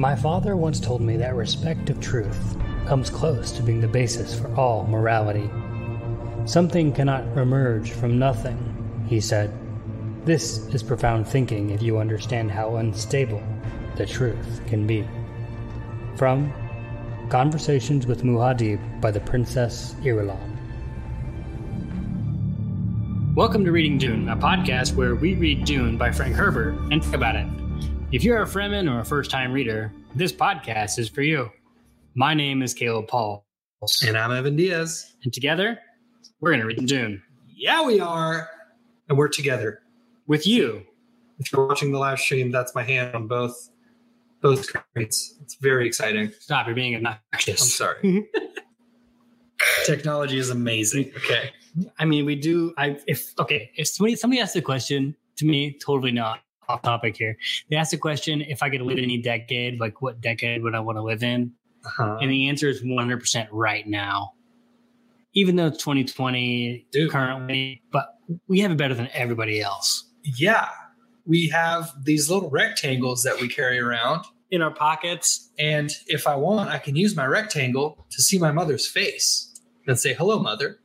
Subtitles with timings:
[0.00, 2.56] My father once told me that respect of truth
[2.86, 5.50] comes close to being the basis for all morality.
[6.46, 9.52] Something cannot emerge from nothing, he said.
[10.24, 13.42] This is profound thinking if you understand how unstable
[13.96, 15.06] the truth can be.
[16.16, 16.50] From
[17.28, 20.56] Conversations with Muad'Dib by the Princess Irulan.
[23.34, 27.12] Welcome to Reading Dune, a podcast where we read Dune by Frank Herbert and talk
[27.12, 27.59] about it.
[28.12, 31.48] If you're a Fremen or a first time reader, this podcast is for you.
[32.16, 33.46] My name is Caleb Paul.
[34.04, 35.14] And I'm Evan Diaz.
[35.22, 35.78] And together,
[36.40, 37.22] we're going to read Dune.
[37.48, 38.50] Yeah, we are.
[39.08, 39.82] And we're together.
[40.26, 40.82] With you.
[41.38, 43.70] If you're watching the live stream, that's my hand on both
[44.40, 45.38] both screens.
[45.42, 46.32] It's very exciting.
[46.40, 47.62] Stop, you're being obnoxious.
[47.62, 48.28] I'm sorry.
[49.86, 51.12] Technology is amazing.
[51.16, 51.52] Okay.
[52.00, 52.74] I mean, we do.
[52.76, 57.16] I if okay, if somebody somebody asked a question to me, totally not off topic
[57.16, 57.36] here.
[57.70, 60.74] They asked a question: if I could live in any decade, like what decade would
[60.74, 61.52] I want to live in?
[61.84, 62.18] Uh-huh.
[62.20, 64.32] And the answer is 100 percent right now.
[65.34, 67.10] Even though it's 2020 Dude.
[67.10, 70.08] currently, but we have it better than everybody else.
[70.22, 70.68] Yeah.
[71.26, 74.24] We have these little rectangles that we carry around.
[74.50, 78.50] In our pockets, And if I want, I can use my rectangle to see my
[78.50, 79.54] mother's face
[79.86, 80.80] and say, Hello, mother.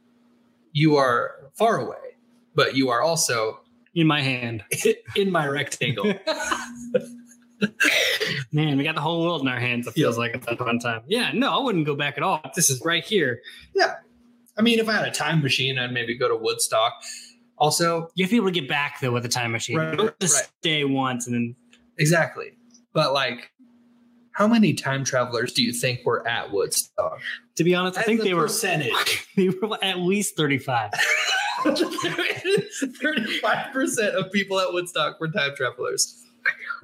[0.71, 2.17] You are far away,
[2.53, 3.61] but you are also
[3.95, 4.63] in my hand.
[5.15, 6.13] in my rectangle.
[8.51, 9.87] Man, we got the whole world in our hands.
[9.87, 10.19] It feels Yeah.
[10.19, 11.01] like at that one time.
[11.07, 12.41] Yeah, no, I wouldn't go back at all.
[12.55, 13.41] This is right here.
[13.73, 13.95] Yeah,
[14.57, 16.93] I mean, if I had a time machine, I'd maybe go to Woodstock.
[17.57, 19.77] Also, You have to be able to get back though with a time machine.
[19.77, 20.49] Right, don't just right.
[20.59, 21.55] stay once and then
[21.97, 22.57] exactly.
[22.93, 23.51] But like,
[24.33, 27.19] how many time travelers do you think were at Woodstock?
[27.55, 29.25] to be honest, I think they were percentage.
[29.37, 30.91] they were at least Thirty-five
[33.73, 36.23] percent of people at Woodstock were time travelers.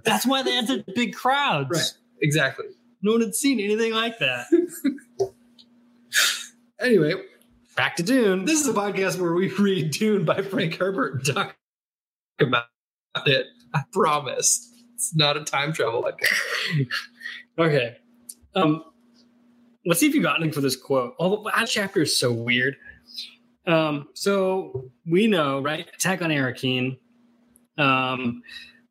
[0.04, 1.70] That's why they had such big crowds.
[1.72, 1.94] Right.
[2.22, 2.66] Exactly.
[3.02, 4.48] No one had seen anything like that.
[6.80, 7.14] Anyway,
[7.76, 8.46] Back to Dune.
[8.46, 11.56] this is a podcast where we read Dune by Frank Herbert and talk
[12.40, 12.66] about
[13.28, 13.46] it.
[13.76, 14.68] I promise.
[14.96, 16.88] It's not a time travel podcast.
[17.60, 17.98] Okay.
[18.56, 18.84] Um,
[19.86, 21.14] let's see if you got anything for this quote.
[21.20, 22.78] Although that chapter is so weird.
[23.68, 25.88] Um, so we know, right?
[25.94, 26.98] Attack on Arrakeen.
[27.78, 28.42] Um,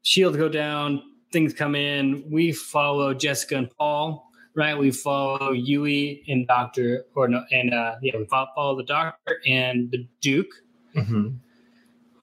[0.02, 2.24] shields go down, things come in.
[2.30, 4.76] We follow Jessica and Paul, right?
[4.78, 9.90] We follow Yueh and Doctor, or no, and uh, yeah, we follow, the Doctor and
[9.90, 10.50] the Duke,
[10.96, 11.28] Mm-hmm.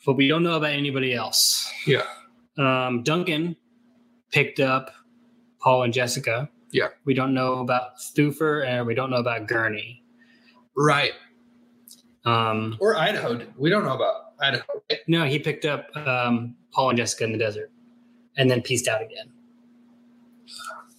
[0.05, 1.71] but we don't know about anybody else.
[1.85, 2.03] Yeah.
[2.57, 3.55] Um, Duncan
[4.31, 4.91] picked up
[5.61, 6.49] Paul and Jessica.
[6.71, 6.89] Yeah.
[7.05, 10.03] We don't know about Thufir and we don't know about Gurney.
[10.75, 11.13] Right.
[12.27, 13.39] Um, Or Idaho.
[13.57, 14.63] We don't know about Idaho.
[14.91, 14.99] right?
[15.07, 17.71] no, he picked up um, Paul and Jessica in the desert
[18.37, 19.31] and then pieced out again.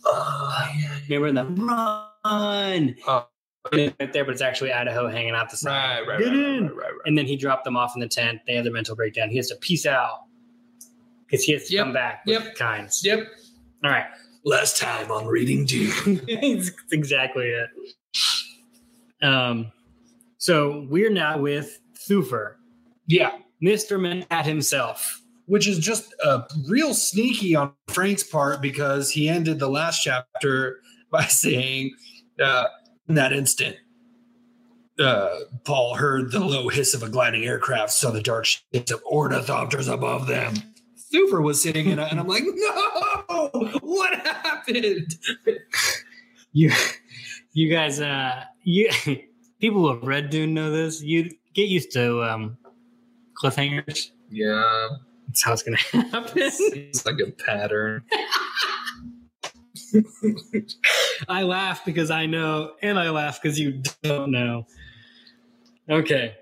[0.05, 0.99] Oh, yeah.
[1.09, 1.63] Remember in the
[2.25, 2.97] run?
[3.07, 3.27] Oh.
[3.71, 6.01] Right there, but it's actually Idaho hanging out the side.
[6.01, 6.65] Right, right, Get right, in.
[6.69, 6.93] right, right, right.
[7.05, 8.41] And then he dropped them off in the tent.
[8.47, 9.29] They had their mental breakdown.
[9.29, 10.21] He has to peace out
[11.27, 11.85] because he has to Yep.
[11.85, 12.55] come back with Yep.
[12.55, 13.05] kinds.
[13.05, 13.27] Yep.
[13.85, 14.07] All right.
[14.45, 16.23] Last time on Reading Dune.
[16.27, 17.69] That's exactly it.
[19.21, 19.71] Um,
[20.39, 22.55] so we're now with Thufir,
[23.07, 23.33] yeah.
[23.63, 23.99] Mr.
[23.99, 25.23] Mentat himself.
[25.47, 30.81] Which is just uh, real sneaky on Frank's part because he ended the last chapter
[31.11, 31.95] by saying,
[32.39, 32.67] uh,
[33.09, 33.77] in that instant,
[34.99, 39.03] uh, Paul heard the low hiss of a gliding aircraft, saw the dark shapes of
[39.05, 40.55] ornithopters above them.
[41.15, 43.49] Thufir was sitting in it, and I'm like, no,
[43.81, 45.17] what happened?
[46.55, 46.73] You,
[47.53, 48.91] you guys, uh, you
[49.61, 51.03] people who have read Dune know this.
[51.03, 52.59] You get used to um,
[53.41, 54.11] cliffhangers.
[54.31, 54.89] Yeah,
[55.27, 56.33] That's how it's gonna happen.
[56.37, 58.05] it's like a pattern.
[61.29, 64.67] I laugh because I know, and I laugh because you don't know.
[65.89, 66.35] Okay,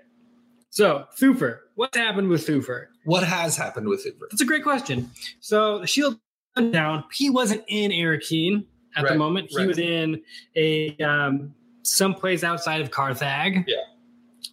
[0.77, 2.87] so Thufir, what's happened with Thufir?
[3.05, 4.29] What has happened with Thufir?
[4.29, 5.09] That's a great question.
[5.39, 6.19] So the shield
[6.55, 7.05] went down.
[7.13, 8.65] He wasn't in Arrakeen
[8.95, 9.47] at the moment.
[9.49, 9.67] He right.
[9.67, 10.21] was in
[10.55, 11.55] a um,
[11.87, 13.65] someplace outside of Carthag.
[13.67, 13.75] Yeah.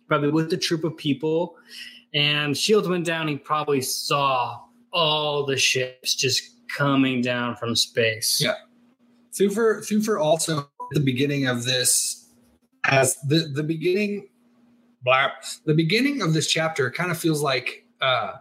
[0.09, 1.57] Probably with a troop of people.
[2.13, 3.29] And shields went down.
[3.29, 4.61] He probably saw
[4.93, 6.43] all the ships just
[6.77, 8.41] coming down from space.
[8.41, 8.55] Yeah.
[9.33, 12.25] Thufir, Thufir also at the beginning of this
[12.87, 14.29] as the the beginning
[15.03, 15.29] blah,
[15.65, 18.33] the beginning of this chapter kind of feels like uh,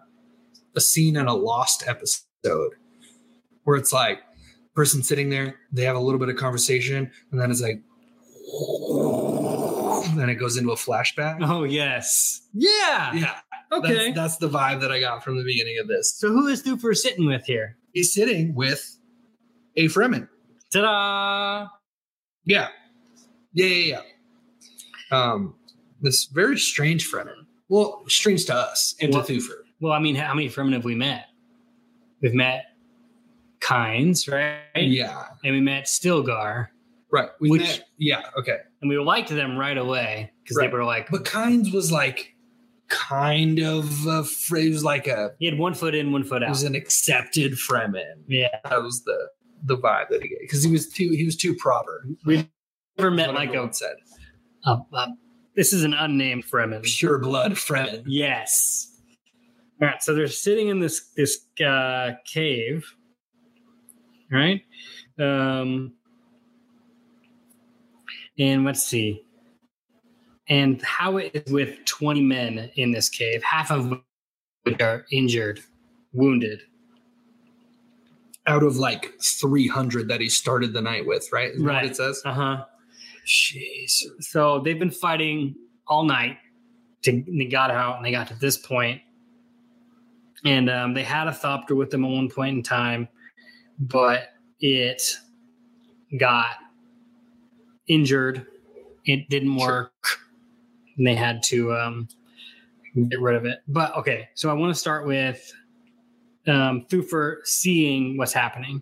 [0.76, 2.74] a scene in a lost episode
[3.64, 4.20] where it's like
[4.76, 7.82] person sitting there they have a little bit of conversation and then it's like
[10.16, 12.42] then it goes into a flashback Oh yes.
[12.54, 13.14] Yeah.
[13.14, 13.36] yeah
[13.72, 14.12] Okay.
[14.12, 16.62] that's, that's the vibe that i got from the beginning of this so who is
[16.64, 17.78] Thufir sitting with here?
[17.94, 18.98] he's sitting with
[19.78, 20.28] a fremen
[20.72, 21.68] Ta-da!
[22.46, 22.68] Yeah.
[23.54, 24.00] Yeah, yeah,
[25.12, 25.18] yeah.
[25.18, 25.54] Um,
[26.02, 27.46] this very strange Fremen.
[27.70, 29.60] Well, strange to us and Well- to Thufir.
[29.80, 31.26] Well, I mean, how many Fremen have we met?
[32.22, 32.66] We've met
[33.60, 34.64] Kynes, right?
[34.76, 35.26] Yeah.
[35.44, 36.70] And we met Stilgar,
[37.14, 37.30] Right.
[37.40, 38.58] We Which- met, yeah, okay.
[38.82, 40.72] and we liked them right away because Right.
[40.72, 42.34] they were like, But Kynes was like
[42.90, 46.50] kind of a phrase, like a he had one foot in, one foot he out.
[46.50, 48.24] was an accepted Fremen.
[48.28, 48.48] yeah.
[48.68, 49.30] That was the
[49.66, 52.04] the vibe that he gave because he was too he was too proper.
[52.26, 52.50] We
[52.98, 53.96] never met What like a, said
[54.66, 55.14] a, a-
[55.56, 56.82] this is an unnamed Fremen.
[56.84, 58.04] pure blood Fremen.
[58.08, 58.90] Yes.
[59.82, 62.86] All right, so they're sitting in this this uh, cave,
[64.32, 64.62] right?
[65.20, 65.94] Um,
[68.38, 69.26] and let's see.
[70.48, 73.94] And how it is with twenty men in this cave, half of
[74.64, 75.62] which are injured,
[76.12, 76.62] wounded.
[78.46, 81.52] Out of like three hundred that he started the night with, right?
[81.52, 81.84] Is that Right.
[81.84, 82.22] what it says?
[82.26, 82.66] Uh huh.
[83.26, 84.02] Jeez.
[84.20, 85.56] So they've been fighting
[85.88, 86.38] all night.
[87.04, 89.02] To they got out and they got to this point,
[90.46, 93.08] and um, they had a thopter with them at one point in time,
[93.80, 95.02] but it
[96.18, 96.56] got
[97.88, 98.46] injured.
[99.06, 99.68] It didn't Sure.
[99.68, 100.20] work,
[100.98, 102.08] and they had to um,
[103.10, 103.60] get rid of it.
[103.68, 105.52] But okay, so I want to start with
[106.48, 108.82] um, Thufir seeing what's happening.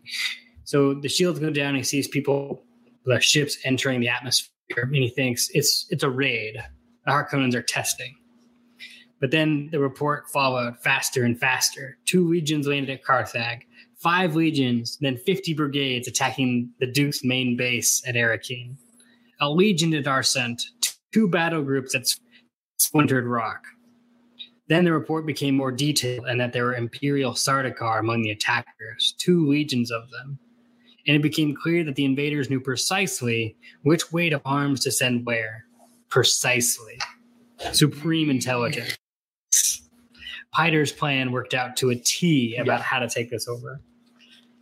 [0.64, 1.76] So the shields go down.
[1.76, 2.64] He sees people,
[3.06, 6.58] the ships entering the atmosphere, and he thinks it's it's a raid.
[7.06, 8.16] The Harkonnens are testing.
[9.20, 11.98] But then the report followed faster and faster.
[12.06, 13.62] Two legions landed at Carthag,
[13.98, 18.78] five legions, then 50 brigades attacking the Duke's main base at Arrakeen.
[19.42, 20.62] A legion at Arsunt,
[21.12, 22.04] two battle groups at
[22.78, 23.66] Splintered Rock.
[24.68, 29.16] Then the report became more detailed and that there were Imperial Sardaukar among the attackers,
[29.18, 30.40] two legions of them.
[31.08, 35.26] And it became clear that the invaders knew precisely which weight of arms to send
[35.26, 35.66] where.
[36.10, 37.00] Precisely.
[37.74, 38.98] Supreme intelligence.
[40.54, 42.84] Piter's plan worked out to a T about Yeah.
[42.84, 43.82] how to take this over.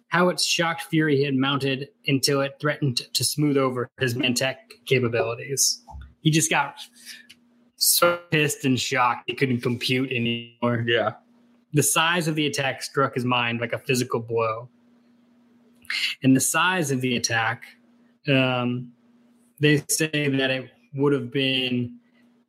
[0.10, 5.84] How its shocked fury had mounted until it threatened to smooth over his Mentat capabilities.
[6.22, 6.76] He just got
[7.76, 10.84] so pissed and shocked he couldn't compute anymore.
[10.88, 11.14] Yeah.
[11.74, 14.70] The size of the attack struck his mind like a physical blow.
[16.24, 17.64] And the size of the attack,
[18.28, 18.92] um,
[19.60, 22.00] they say that it would have been,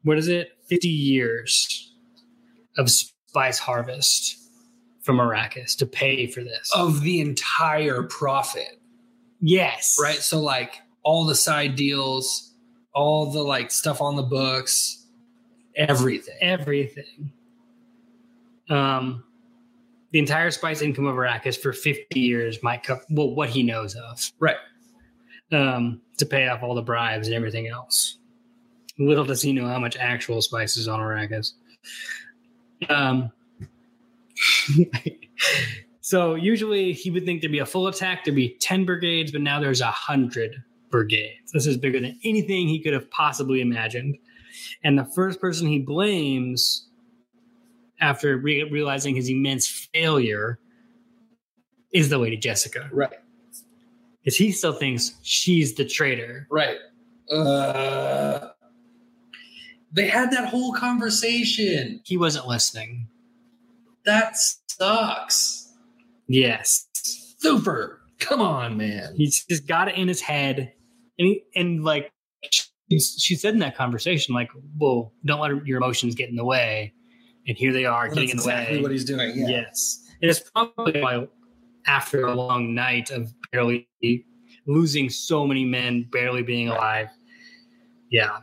[0.02, 1.94] what is it, 50 years
[2.78, 4.39] of spice harvest
[5.10, 6.70] from Arrakis to pay for this.
[6.72, 8.80] Of the entire profit.
[9.40, 9.98] yes.
[10.00, 10.18] Right.
[10.18, 12.54] So like all the side deals,
[12.94, 15.04] all the like stuff on the books,
[15.74, 16.36] everything.
[16.40, 17.32] Everything.
[18.68, 19.24] Um,
[20.12, 23.96] the entire spice income of Arrakis for 50 years might cover, well, what he knows
[23.96, 24.30] of.
[24.38, 24.58] Right.
[25.50, 28.18] um, to pay off all the bribes and everything else.
[28.96, 31.54] Little does he know how much actual spice is on Arrakis.
[32.88, 33.32] Um,
[36.00, 39.40] so usually he would think there'd be a full attack, there'd be 10 brigades, but
[39.40, 40.54] now there's a hundred
[40.90, 41.52] brigades.
[41.52, 44.16] This is bigger than anything he could have possibly imagined.
[44.82, 46.88] And the first person he blames
[48.00, 50.58] after re- realizing his immense failure
[51.92, 53.12] is the Lady Jessica Right.
[54.22, 56.46] because he still thinks she's the traitor.
[56.50, 56.78] Right.
[57.30, 58.48] Uh,
[59.92, 62.00] they had that whole conversation.
[62.04, 63.08] He wasn't listening.
[64.04, 65.72] That sucks.
[66.28, 66.86] Yes,
[67.38, 68.00] Super.
[68.18, 69.14] Come on, man.
[69.16, 70.58] he's just got it in his head,
[71.18, 72.12] and he, and like
[72.50, 72.64] she,
[73.00, 76.92] she said in that conversation, like, "Well, don't let your emotions get in the way."
[77.48, 78.52] And here they are getting in the way.
[78.52, 78.82] exactly way.
[78.82, 79.32] what he's doing.
[79.34, 79.48] Yeah.
[79.48, 81.26] Yes, and it's probably why
[81.86, 83.88] after a long night of barely
[84.66, 87.08] losing so many men, barely being alive.
[88.10, 88.38] Yeah.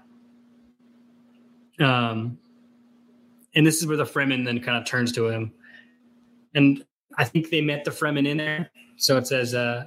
[1.80, 2.40] Um,
[3.58, 5.52] and this is where the Fremen then kind of turns to him,
[6.54, 6.86] and
[7.18, 8.70] I think they met the Fremen in there.
[8.98, 9.86] So it says, uh,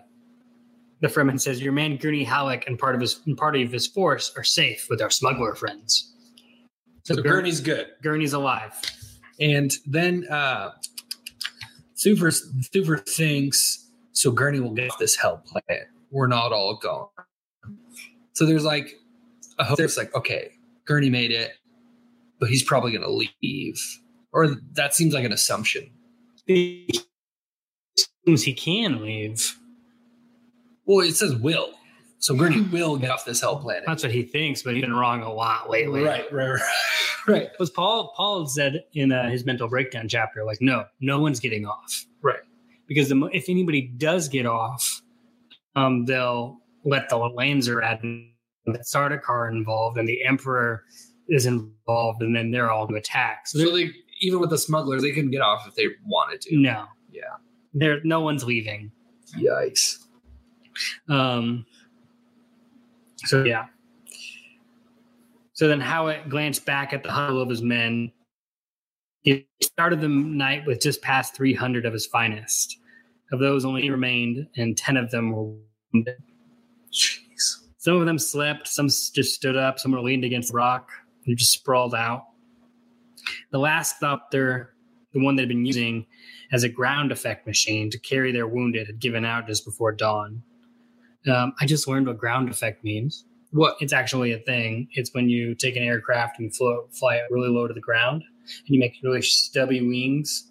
[1.00, 3.86] the Fremen says, "Your man Gurney Halleck and part of his and part of his
[3.86, 6.12] force are safe with our smuggler friends."
[7.04, 7.86] So Gur- Gurney's good.
[8.02, 8.72] Gurney's alive.
[9.38, 10.72] And then uh
[11.94, 15.86] Super Super thinks so Gurney will get this hell planet.
[16.10, 17.08] We're not all gone.
[18.32, 18.98] So there's like
[19.60, 20.50] a hope there's like, okay,
[20.84, 21.52] Gurney made it,
[22.40, 23.08] but he's probably gonna
[23.42, 23.80] leave.
[24.32, 25.90] Or that seems like an assumption.
[26.46, 26.88] He
[27.98, 29.56] assumes he can leave.
[30.86, 31.74] Well, it says will.
[32.18, 33.84] So Gurney will get off this hell planet.
[33.86, 36.02] That's what he thinks, but he's been wrong a lot lately.
[36.02, 36.60] Right, right, right.
[37.26, 37.48] right.
[37.58, 41.66] Was Paul Paul said in uh, his mental breakdown chapter, like, no, no one's getting
[41.66, 42.40] off, Right.
[42.86, 45.02] Because the, if anybody does get off,
[45.76, 48.32] um, they'll let the Landsraad and
[48.66, 50.82] the Sardaukar involved, and the Emperor
[51.30, 53.46] is involved, and then they're all to attack.
[53.46, 56.56] So, So they even with the smuggler, they can get off if they wanted to.
[56.58, 57.22] no, Yeah.
[57.72, 58.92] there no one's leaving.
[59.38, 60.04] Yikes.
[61.08, 61.64] Um,
[63.16, 63.66] so yeah.
[65.54, 68.12] So then Hawat glanced back at the huddle of his men.
[69.22, 72.78] He started the night with just past 300 of his finest.
[73.32, 75.52] Of those, only remained, and 10 of them were
[75.92, 76.16] wounded.
[76.92, 77.58] Jeez.
[77.78, 80.88] Some of them slept, some just stood up, some were leaned against a rock,
[81.30, 82.26] and just sprawled out.
[83.50, 84.68] The last Thopter,
[85.12, 86.06] the one they'd been using
[86.52, 90.42] as a ground effect machine to carry their wounded, had given out just before dawn.
[91.30, 93.24] Um, I just learned what ground effect means.
[93.52, 93.76] What?
[93.80, 94.88] It's actually a thing.
[94.92, 98.24] It's when you take an aircraft and float, fly it really low to the ground,
[98.44, 100.50] and you make really stubby wings,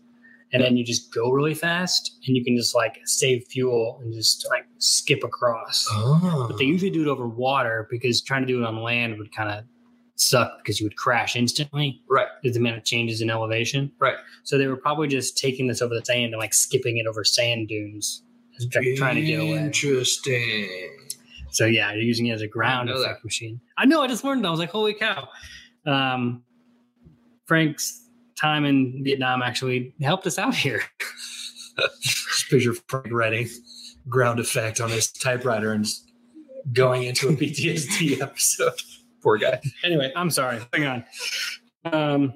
[0.53, 4.13] and then you just go really fast, and you can just like save fuel and
[4.13, 5.85] just like skip across.
[5.91, 6.47] Oh.
[6.49, 9.33] But they usually do it over water because trying to do it on land would
[9.33, 9.65] kind of
[10.19, 12.27] suck because you would crash instantly right.
[12.43, 13.91] with the amount of changes in elevation.
[13.99, 14.17] Right.
[14.43, 17.23] So they were probably just taking this over the sand and like skipping it over
[17.23, 18.23] sand dunes,
[18.71, 19.53] trying to get away.
[19.53, 20.97] Interesting.
[21.51, 23.59] So yeah, you're using it as a ground effect machine.
[23.77, 24.01] I know.
[24.01, 24.43] I just learned.
[24.43, 24.49] that.
[24.49, 25.27] I was like, holy cow!
[25.85, 26.43] Um,
[27.45, 28.07] Frank's
[28.39, 30.83] time in Vietnam actually helped us out here.
[32.01, 33.47] Just picture Frank writing
[34.07, 35.85] ground effect on his typewriter and
[36.73, 38.81] going into a PTSD episode.
[39.21, 39.59] Poor guy.
[39.83, 40.59] anyway, I'm sorry.
[40.73, 41.05] Hang on.
[41.85, 42.33] Um,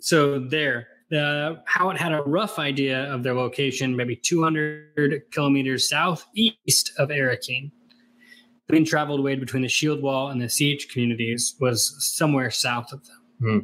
[0.00, 6.92] so there, uh, Hawat had a rough idea of their location, maybe 200 kilometers southeast
[6.98, 7.70] of Arrakeen.
[8.66, 12.92] The main traveled way between the shield wall and the siege communities was somewhere south
[12.92, 13.16] of them.
[13.40, 13.58] Hmm.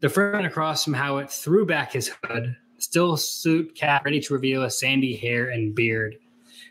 [0.00, 4.62] The friend across from Hawat threw back his hood, still suit cap ready to reveal
[4.62, 6.16] a sandy hair and beard.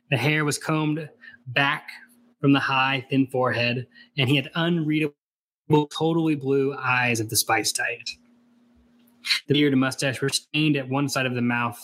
[0.10, 1.08] The hair was combed
[1.46, 1.90] back
[2.40, 5.14] from the high, thin forehead, and he had unreadable,
[5.92, 8.10] totally blue eyes of the spice diet.
[9.48, 11.80] The beard and mustache were stained at one side of the mouth,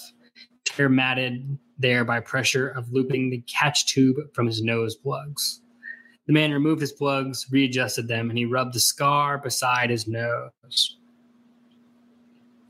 [0.76, 5.62] hair matted there by pressure of looping the catch tube from his nose plugs.
[6.28, 10.98] The man removed his plugs, readjusted them, and he rubbed the scar beside his nose.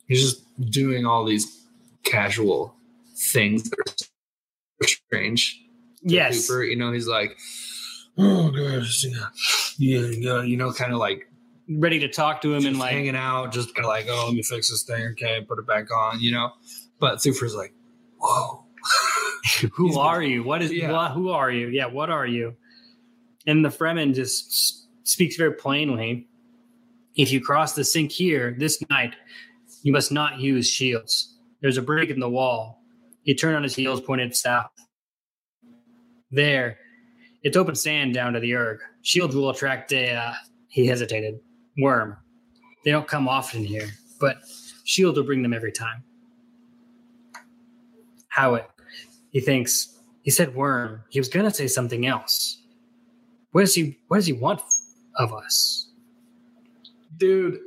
[0.07, 1.65] He's just doing all these
[2.03, 2.75] casual
[3.31, 5.61] things that are strange.
[6.01, 6.47] Yes.
[6.47, 6.63] Cooper.
[6.63, 7.37] You know, he's like,
[8.17, 9.27] oh, gosh, yeah,
[9.77, 11.29] yeah, yeah, you know, kind of like
[11.67, 14.35] Ready to talk to him and like hanging out, just kind of like, oh, let
[14.35, 15.03] me fix this thing.
[15.13, 16.51] Okay, put it back on, you know.
[16.99, 17.73] But Thufir's like,
[18.19, 18.63] whoa.
[19.73, 20.43] who He's are you?
[20.43, 20.91] What is Yeah.
[20.91, 21.69] what, who are you?
[21.69, 22.55] Yeah, what are you?
[23.47, 26.27] And the Fremen just speaks very plainly.
[27.15, 29.15] If you cross the sink here this night,
[29.81, 31.35] you must not use shields.
[31.61, 32.83] There's a break in the wall.
[33.23, 34.69] He turned on his heels, pointed south.
[36.29, 36.77] There,
[37.45, 38.79] it's open sand down to the erg.
[39.03, 40.15] Shields will attract a.
[40.15, 40.33] Uh,
[40.67, 41.39] he hesitated.
[41.77, 42.17] Worm.
[42.83, 43.87] They don't come often here,
[44.19, 44.37] but
[44.83, 46.03] shield will bring them every time.
[48.35, 48.65] Hawat.
[49.29, 51.03] He thinks he said worm.
[51.09, 52.63] He was gonna say something else.
[53.51, 54.61] What does he what does he want
[55.17, 55.91] of us?
[57.17, 57.59] Dude,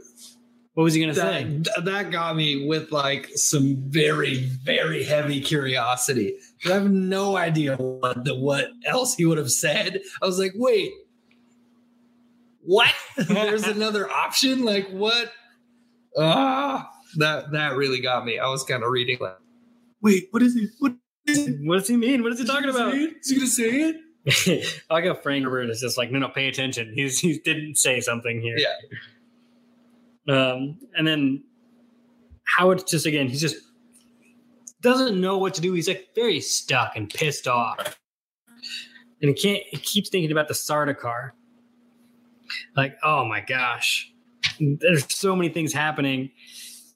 [0.78, 1.42] What was he gonna say?
[1.42, 6.36] that, that got me with like some very, very heavy curiosity.
[6.64, 10.00] I have no idea what, the, what else he would have said.
[10.22, 10.92] I was like, wait,
[12.60, 12.94] what?
[13.16, 14.64] There's another option?
[14.64, 15.32] Like, what?
[16.16, 18.38] Ah, that that really got me.
[18.38, 19.36] I was kind of reading like,
[20.00, 20.68] wait, what is he?
[20.78, 20.92] What
[21.62, 22.22] What does he mean?
[22.22, 22.94] What is he talking about?
[22.94, 23.94] Is he gonna say
[24.24, 24.80] it?
[24.90, 26.92] I got Frank Herbert is just like, no, no, pay attention.
[26.94, 28.56] He's he didn't say something here.
[28.56, 28.98] Yeah.
[30.28, 31.44] Um, and then
[32.56, 33.56] Hawat's just again, he's just
[34.80, 35.72] doesn't know what to do.
[35.72, 37.98] He's like very stuck and pissed off.
[39.20, 41.32] And he can't he keeps thinking about the Sardaukar.
[42.76, 44.12] Like, oh my gosh.
[44.60, 46.30] There's so many things happening.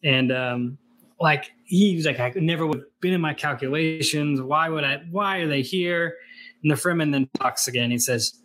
[0.05, 0.79] And um,
[1.21, 4.41] like he's like, I never would have been in my calculations.
[4.41, 6.17] Why would I why are they here?
[6.63, 7.91] And the Fremen then talks again.
[7.91, 8.41] He says,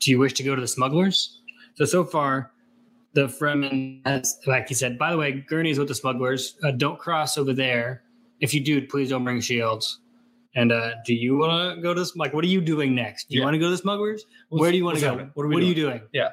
[0.00, 1.40] Do you wish to go to the smugglers?
[1.74, 2.52] So so far,
[3.16, 6.56] the Fremen has, like he said, by the way, Gurney's with the smugglers.
[6.62, 8.02] Uh, don't cross over there.
[8.40, 10.00] If you do, please don't bring shields.
[10.54, 12.14] And uh, do you want to go to this?
[12.14, 13.30] Like, what are you doing next?
[13.30, 13.46] Do you Yeah.
[13.46, 14.26] want to go to the smugglers?
[14.50, 15.08] Where do you want to what's go?
[15.12, 15.30] happening?
[15.32, 16.02] What What are, are you doing?
[16.12, 16.32] Yeah.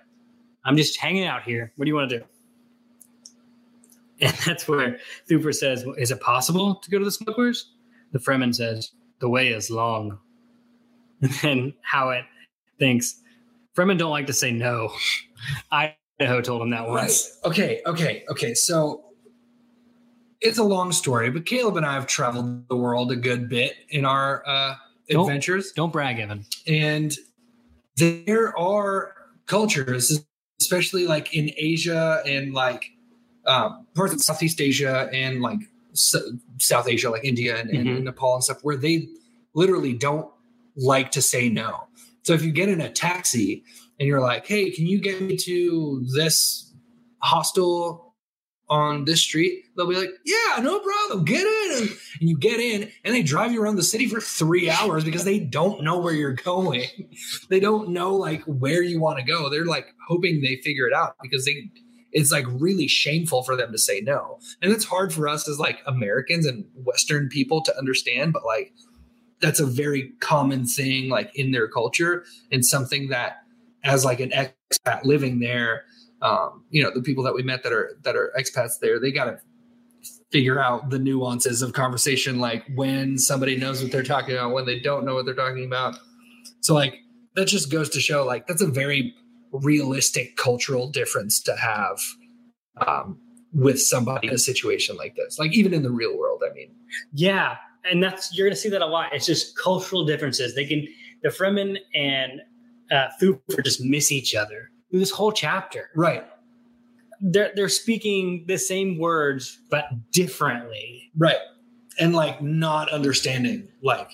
[0.65, 1.71] I'm just hanging out here.
[1.77, 2.25] What do you want to do?
[4.19, 4.99] And that's where
[5.29, 7.71] Thufir says, well, Is it possible to go to the smugglers?
[8.11, 10.19] The Fremen says, The way is long.
[11.43, 12.25] And Hawat
[12.77, 13.21] thinks,
[13.73, 14.91] Fremen don't like to say no.
[16.20, 17.38] Idaho told him that once.
[17.43, 18.53] Okay, okay, okay.
[18.53, 19.03] So
[20.41, 23.74] it's a long story, but Caleb and I have traveled the world a good bit
[23.89, 24.75] in our uh,
[25.10, 26.46] Don't- adventures, Don't brag, Evan.
[26.67, 27.13] and
[27.98, 29.15] there are
[29.46, 30.24] cultures,
[30.62, 32.91] especially like in Asia and like
[33.46, 35.60] um, parts of Southeast Asia and like
[35.91, 36.15] S-
[36.60, 38.03] South Asia, like India and, and Mhm.
[38.03, 39.10] Nepal and stuff, where they
[39.53, 40.32] literally don't
[40.77, 41.88] like to say no.
[42.24, 43.63] So if you get in a taxi
[44.03, 46.74] and you're like, "Hey, can you get me to this
[47.19, 48.13] hostel
[48.67, 51.24] on this street?" They'll be like, "Yeah, no problem.
[51.24, 51.88] Get in."
[52.19, 55.24] And you get in, and they drive you around the city for three hours because
[55.24, 56.83] they don't know where you're going.
[57.50, 59.50] they don't know like where you want to go.
[59.50, 61.72] They're like hoping they figure it out because they.
[62.12, 65.60] It's like really shameful for them to say no, and it's hard for us as
[65.60, 68.33] like Americans and Western people to understand.
[68.33, 68.74] But like,
[69.39, 73.42] that's a very common thing like in their culture and something that
[73.83, 75.83] as like an expat living there
[76.21, 79.11] um, you know the people that we met that are that are expats there they
[79.11, 79.39] got to
[80.31, 84.65] figure out the nuances of conversation like when somebody knows what they're talking about when
[84.65, 85.95] they don't know what they're talking about
[86.61, 86.95] so like
[87.35, 89.13] that just goes to show like that's a very
[89.51, 91.99] realistic cultural difference to have
[92.87, 93.19] um,
[93.53, 96.73] with somebody in a situation like this like even in the real world i mean
[97.13, 97.55] Yeah,
[97.89, 99.13] and that's you're gonna see that a lot.
[99.13, 100.55] It's just cultural differences.
[100.55, 100.87] They can
[101.21, 102.41] the Fremen and
[102.93, 105.89] uh, Thufir just miss each other through this whole chapter.
[105.95, 106.23] right
[107.21, 111.12] They're they're speaking the same words but differently.
[111.17, 111.38] right
[112.00, 114.09] and like not understanding like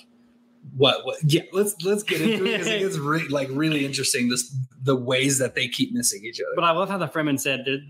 [0.76, 4.28] what what yeah let's let's get into it because it gets re- like really interesting
[4.28, 7.40] this the ways that they keep missing each other But I love how the Fremen
[7.40, 7.80] said that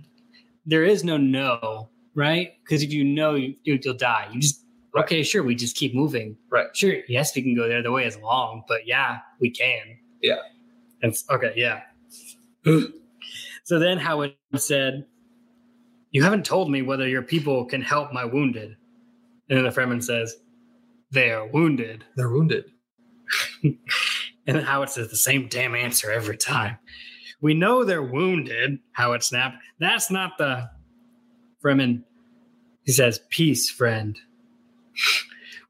[0.67, 2.53] there is no no, right?
[2.63, 4.29] Because if you know, you, you'll die.
[4.33, 5.05] You just Right.
[5.05, 5.43] okay, sure.
[5.43, 6.37] We just keep moving.
[6.51, 6.67] Right.
[6.75, 6.95] Sure.
[7.09, 7.81] Yes, we can go there.
[7.83, 9.99] The way is long, but yeah, we can.
[10.21, 10.37] Yeah.
[11.03, 11.83] And okay, yeah.
[13.65, 15.07] so then Hawat said,
[16.11, 18.77] "You haven't told me whether your people can help my wounded."
[19.49, 20.37] And then the Fremen says,
[21.11, 22.65] "They are wounded." they're wounded
[24.47, 26.79] And then Hawat says the same damn answer every time.
[27.41, 29.59] We know they're wounded, Hawat snapped.
[29.79, 30.69] That's not the
[31.63, 32.03] Fremen.
[32.83, 34.19] He says, Peace, friend.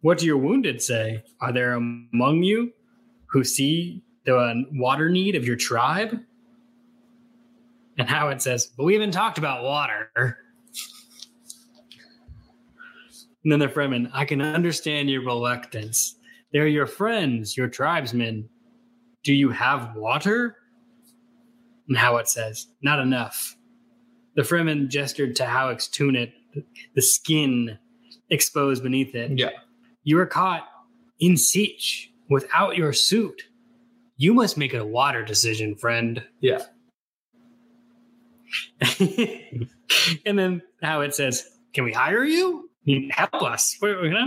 [0.02, 1.22] What do your wounded say?
[1.42, 2.72] Are there among you
[3.26, 6.18] who see the water need of your tribe?
[7.98, 10.10] And Hawat says, But we haven't talked about water.
[13.42, 16.16] And then the Fremen, I can understand your reluctance.
[16.52, 18.48] They're your friends, your tribesmen.
[19.22, 20.56] Do you have water?
[21.88, 23.56] And Hawat says, Not enough.
[24.36, 26.32] The Fremen gestured to Hawat's tunic,
[26.94, 27.78] the skin
[28.30, 29.38] exposed beneath it.
[29.38, 29.50] yeah
[30.04, 30.66] You were caught
[31.18, 33.42] in siege without your suit.
[34.22, 36.22] You must make a water decision, friend.
[36.40, 36.58] yeah
[39.00, 42.68] and then Hawat says, Can we hire you?
[42.84, 43.76] You help us.
[43.80, 44.26] What- huh?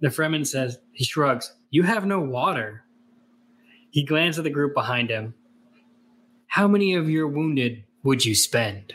[0.00, 2.84] The Fremen says, He shrugs, You have no water.
[3.90, 5.34] He glanced at the group behind him.
[6.46, 8.94] How many of your wounded would you spend?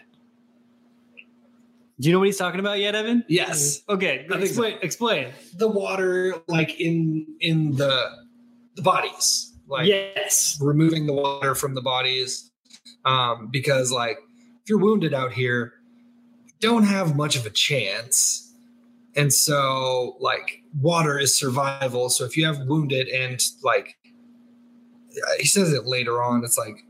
[1.99, 3.23] Do you know what he's talking about yet, Evan?
[3.27, 4.37] yes Okay, think so.
[4.43, 4.77] explain.
[4.81, 5.27] Explain.
[5.55, 8.09] the water like in in the
[8.75, 10.59] the bodies like yes.
[10.61, 12.51] removing the water from the bodies
[13.05, 14.17] um because like
[14.61, 15.73] if you're wounded out here
[16.61, 18.53] don't have much of a chance.
[19.17, 22.09] And so like water is survival.
[22.09, 23.97] So if you have wounded and like
[25.39, 26.85] he says it later on it's like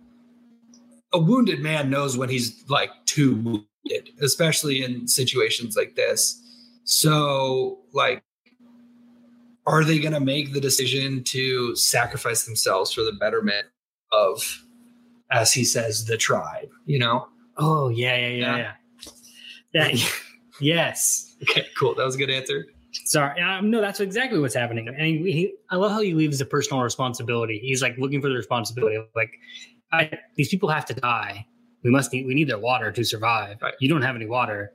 [1.13, 6.39] a wounded man knows when he's like too wounded especially in situations like this.
[6.83, 8.23] So like
[9.71, 13.65] are they going to make the decision to sacrifice themselves for the betterment
[14.11, 14.43] of
[15.31, 18.73] as he says the tribe you know Oh, yeah, yeah, yeah, yeah.
[19.73, 20.13] That,
[20.61, 21.35] yes.
[21.43, 22.65] okay cool that was a good answer
[23.05, 23.39] Sorry.
[23.41, 24.87] Um, no, that's exactly what's happening.
[24.87, 27.59] And he, he, I love how he leaves the personal responsibility.
[27.59, 29.01] He's like looking for the responsibility.
[29.15, 29.31] Like,
[29.91, 31.45] I, these people have to die.
[31.83, 33.57] We must need, we need their water to survive.
[33.61, 33.73] Right.
[33.79, 34.73] You don't have any water.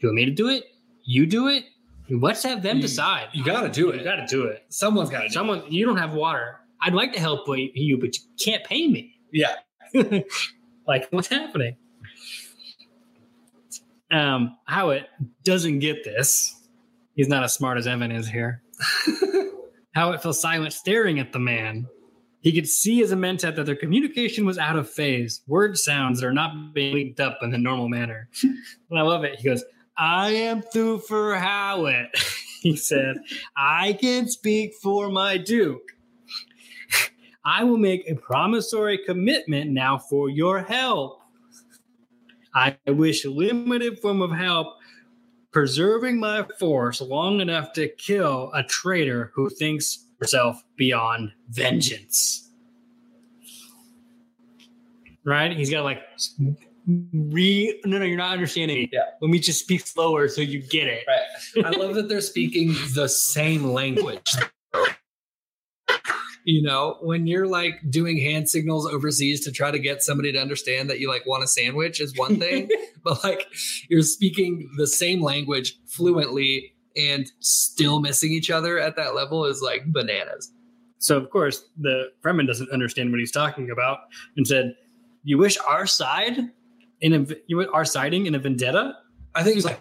[0.00, 0.64] Do you want me to do it?
[1.04, 1.64] You do it?
[2.08, 3.28] Let's have them You- decide.
[3.32, 3.96] you got to do it.
[3.98, 4.64] You got to do it.
[4.68, 6.60] someone's got to do Someone, you don't have water.
[6.80, 9.18] I'd like to help you, but you can't pay me.
[9.32, 9.54] yeah
[10.86, 11.76] like what's happening
[14.12, 15.04] um Hawat
[15.44, 16.68] doesn't get this
[17.14, 18.62] he's not as smart as evan is here
[19.96, 21.86] Hawat fell silent staring at the man
[22.40, 26.20] he could see as a mentat that their communication was out of phase word sounds
[26.20, 29.48] that are not being linked up in the normal manner and i love it he
[29.48, 29.64] goes
[29.96, 32.08] i am Thufir Hawat
[32.62, 33.16] he said
[33.56, 35.92] i can speak for my duke
[37.46, 41.20] I will make a promissory commitment now for your help.
[42.52, 44.78] I wish limited form of help
[45.52, 52.50] preserving my force long enough to kill a traitor who thinks herself beyond vengeance.
[55.24, 55.56] Right?
[55.56, 56.02] He's got like
[56.86, 57.80] re.
[57.84, 58.90] No, no, you're not understanding me.
[58.92, 59.00] Yeah.
[59.20, 61.04] Let me just speak slower so you get it.
[61.06, 61.64] Right.
[61.66, 64.34] I love that they're speaking the same language.
[66.44, 70.38] You know, when you're like doing hand signals overseas to try to get somebody to
[70.38, 72.70] understand that you like want a sandwich is one thing,
[73.04, 73.48] but like
[73.88, 79.60] you're speaking the same language fluently and still missing each other at that level is
[79.60, 80.52] like bananas.
[80.98, 83.98] So of course the Fremen doesn't understand what he's talking about
[84.36, 84.76] and said,
[85.24, 86.38] "You wish our side
[87.00, 88.94] in a you our siding in a vendetta?"
[89.34, 89.80] I think he's like,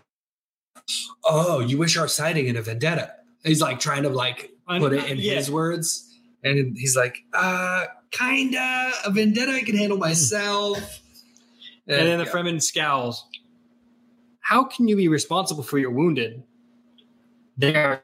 [1.23, 3.11] "Oh, you wish our siding in a vendetta."
[3.43, 5.35] He's like trying to like put it in Yeah.
[5.35, 11.01] his words, and he's like, "Uh, kinda a vendetta I can handle myself."
[11.87, 12.31] And then the yeah.
[12.31, 13.27] Fremen scowls.
[14.39, 16.41] How can you be responsible for your wounded?
[17.57, 18.03] They're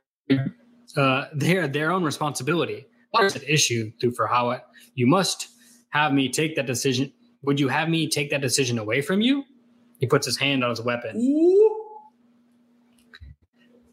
[0.95, 2.85] uh, they're their own responsibility.
[3.13, 4.61] There's an issue Thufir.
[4.93, 5.47] You must
[5.89, 7.11] have me take that decision.
[7.43, 9.43] Would you have me take that decision away from you?
[9.99, 11.17] He puts his hand on his weapon.
[11.17, 11.77] Ooh.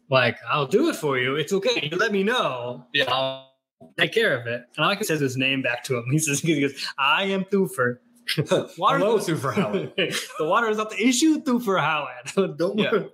[0.09, 1.35] Like, I'll do it for you.
[1.35, 1.87] It's okay.
[1.91, 2.87] You let me know.
[2.93, 3.11] Yeah.
[3.11, 3.51] I'll
[3.97, 4.63] take care of it.
[4.75, 6.05] And I like he says his name back to him.
[6.11, 7.97] He says, he goes, I am Thufir.
[8.77, 9.95] Water Hello, Thufir Hawat.
[10.37, 12.57] the water is not the issue, Thufir Hawat.
[12.57, 13.09] Don't worry.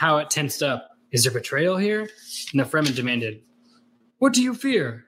[0.00, 0.90] Hawat tensed up.
[1.12, 2.08] Is there betrayal here?
[2.52, 3.42] And the Fremen demanded,
[4.18, 5.05] What do you fear?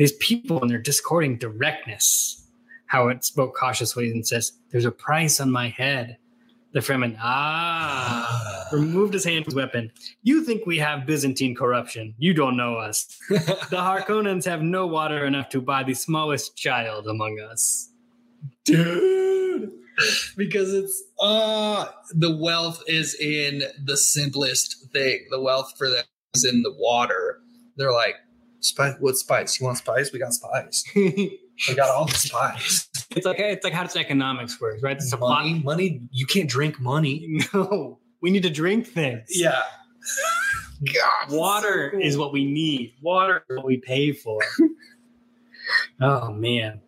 [0.00, 2.48] These people and their discording directness.
[2.90, 6.16] Hawat spoke cautiously and says, There's a price on my head.
[6.72, 9.92] The Fremen, ah, removed his hand from his weapon.
[10.22, 12.14] You think we have Byzantine corruption.
[12.16, 13.14] You don't know us.
[13.28, 17.90] The Harkonnens have no water enough to buy the smallest child among us.
[18.64, 19.70] dude
[20.38, 26.46] because it's uh the wealth is in the simplest thing the wealth for them is
[26.46, 27.42] in the water
[27.76, 28.14] they're like
[28.60, 31.38] spice what spice you want spice we got spice we
[31.74, 34.98] got all the spice It's like it's like how does economics work, right?
[34.98, 35.42] The supply.
[35.42, 39.26] money money you can't drink money No, we need to drink things.
[39.30, 39.62] yeah
[40.94, 42.94] god water is what we need.
[43.02, 44.40] Water is what we pay for.
[46.00, 46.80] oh man,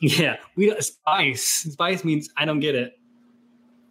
[0.00, 1.44] yeah, we don't spice.
[1.44, 2.98] Spice means I don't get it.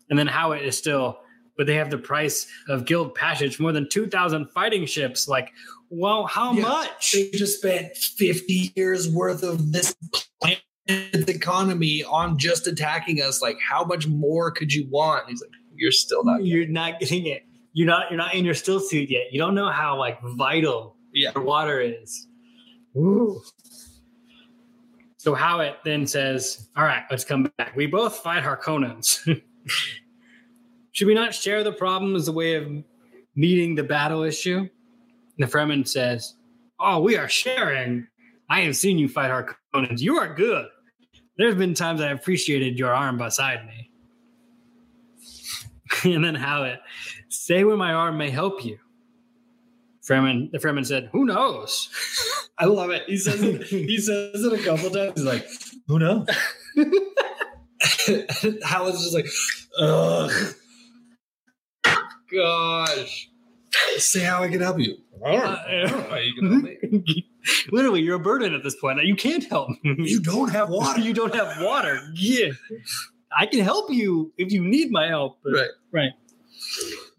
[0.10, 1.20] And then how it is still,
[1.58, 5.28] but they have the price of guild passage, more than two thousand fighting ships.
[5.28, 5.54] Like,
[5.90, 6.62] well, how Yeah.
[6.62, 7.12] much?
[7.14, 9.96] they just spent 50 years worth of this
[10.42, 15.52] planet's economy on just attacking us like how much more could you want he's like
[15.76, 17.44] you're still not You're not getting it.
[17.74, 18.10] You're not.
[18.10, 19.32] You're not in your still suit yet.
[19.32, 22.28] You don't know how like vital yeah the water is.
[22.98, 23.42] Ooh.
[25.18, 27.76] So Hawat then says, All right, let's come back.
[27.76, 29.20] We both fight Harkonnens.
[30.92, 32.68] Should we not share the problem as a way of
[33.36, 34.68] meeting the battle issue?
[35.40, 36.36] The Fremen says,
[36.80, 38.08] Oh, we are sharing.
[38.50, 40.02] I have seen you fight Harkonnens.
[40.02, 40.68] You are good.
[41.38, 43.90] There's been times I appreciated your arm beside me.
[46.04, 46.80] and then Hawat,
[47.30, 48.78] say where my arm may help you.
[50.08, 51.90] Fremen, the Fremen said, Who knows?
[52.60, 53.04] I love it.
[53.08, 55.14] He says it, he says it a couple times.
[55.16, 55.48] He's like,
[55.88, 56.28] who knows?
[58.66, 59.28] Hawat's just like,
[59.80, 60.32] ugh.
[62.32, 63.30] Gosh.
[63.98, 64.98] Say how I can help you.
[65.26, 65.58] I don't know.
[65.68, 67.26] I don't know how you can help me.
[67.72, 69.04] Literally, you're a burden at this point.
[69.04, 69.96] You can't help me.
[69.98, 71.00] You don't have water.
[71.08, 72.00] you don't have water.
[72.14, 72.52] Yeah.
[73.38, 75.40] I can help you if you need my help.
[75.44, 75.70] but- Right.
[75.92, 76.12] Right.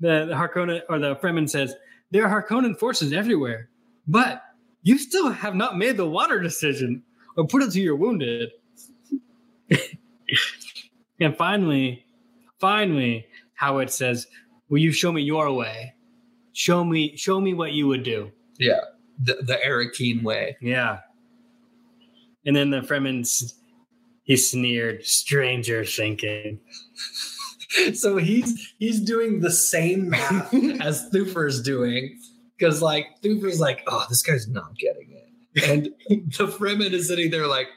[0.01, 1.75] The, the Harkonnen or the Fremen says,
[2.11, 3.69] there are Harkonnen forces everywhere,
[4.07, 4.43] but
[4.83, 7.03] you still have not made the water decision
[7.37, 8.51] or put it to your wounded.
[11.21, 12.05] and finally,
[12.59, 13.27] finally,
[13.61, 14.27] Hawat says,
[14.69, 15.95] Will you show me your way?
[16.61, 18.31] Show me, show me what you would do.
[18.59, 18.81] Yeah.
[19.19, 20.59] The, the Arrakeen way.
[20.61, 20.99] Yeah.
[22.45, 23.27] And then the Fremen,
[24.25, 26.61] he sneered, stranger thinking.
[27.95, 32.19] So he's he's doing the same math as Thufir's doing.
[32.59, 35.71] Because like Thufir's like, oh, this guy's not getting it.
[35.71, 35.85] And
[36.37, 37.69] the Fremen is sitting there like,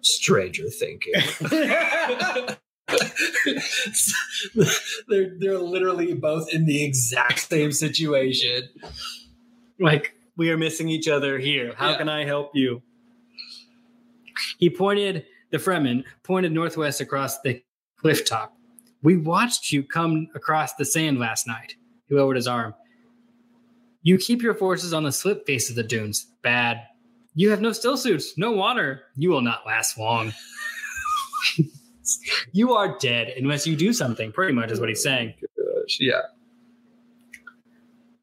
[0.00, 1.14] stranger thinking.
[5.08, 8.68] they're they're literally both in the exact same situation.
[9.78, 11.74] like, we are missing each other here.
[11.76, 11.98] How Yeah.
[11.98, 12.82] can I help you?
[14.58, 17.62] He pointed, the Fremen pointed northwest across the
[17.98, 18.56] cliff top.
[19.02, 21.74] We watched you come across the sand last night.
[22.08, 22.74] He lowered his arm.
[24.02, 26.26] You keep your forces on the slip face of the dunes.
[26.42, 26.80] Bad.
[27.34, 29.02] You have no still suits, no water.
[29.16, 30.32] You will not last long.
[32.52, 34.32] you are dead unless you do something.
[34.32, 35.34] Pretty much is what he's saying.
[35.40, 36.22] Gosh, yeah.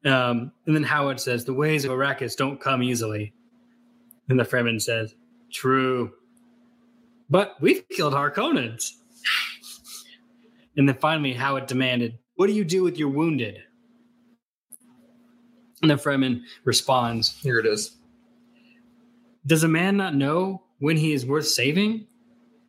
[0.04, 3.32] Um, and then Hawat says, The ways of Arrakis don't come easily.
[4.28, 5.14] And the Fremen says,
[5.52, 6.12] True.
[7.30, 8.92] But we've killed Harkonnens.
[10.76, 13.58] And then finally, Hawat demanded, What do you do with your wounded?
[15.82, 17.96] And the Fremen responds, Here it is.
[19.46, 22.06] Does a man not know when he is worth saving?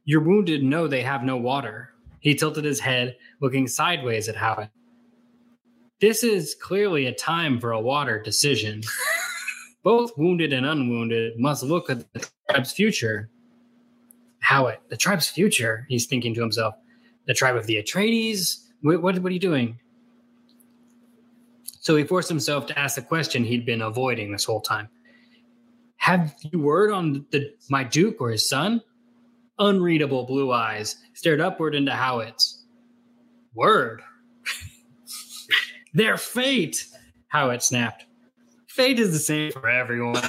[0.05, 1.91] Your wounded know they have no water.
[2.19, 4.69] He tilted his head, looking sideways at Hawat.
[5.99, 8.81] This is clearly a time for a water decision.
[9.83, 13.29] Both wounded and unwounded must look at the tribe's future.
[14.47, 16.75] Hawat, the tribe's future, he's thinking to himself.
[17.25, 18.65] The tribe of the Atreides?
[18.81, 19.79] What, what, what are you doing?
[21.79, 24.89] So he forced himself to ask the question he'd been avoiding this whole time.
[25.97, 28.81] Have you word on the my Duke or his son?
[29.57, 32.63] Unreadable blue eyes stared upward into Hawat's.
[33.53, 34.01] Word.
[35.93, 36.85] Their fate,
[37.33, 38.05] Howitz snapped.
[38.67, 40.21] Fate is the same for everyone.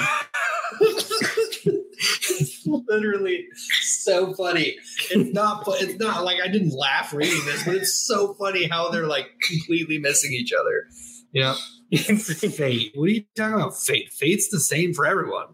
[0.81, 3.47] it's literally
[3.83, 4.77] so funny.
[5.11, 5.65] It's not.
[5.67, 9.27] It's not like I didn't laugh reading this, but it's so funny how they're like
[9.41, 10.87] completely missing each other.
[11.33, 11.55] Yeah.
[11.93, 12.93] Fate.
[12.95, 13.77] What are you talking about?
[13.77, 14.13] Fate.
[14.13, 15.47] Fate's the same for everyone.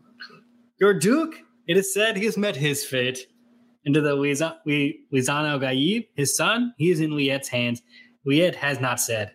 [0.78, 1.34] Your Duke,
[1.66, 3.26] it is said he has met his fate.
[3.84, 7.82] Into the Liza- Li- al Gaib, his son, he is in Liet's hands.
[8.24, 9.32] Liet has not said.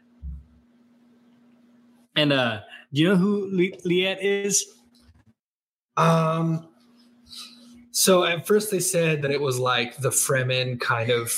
[2.15, 2.61] And uh,
[2.93, 4.65] do you know who Li- Liet is?
[5.97, 6.69] Um.
[7.91, 11.33] So at first they said that it was like the Fremen kind of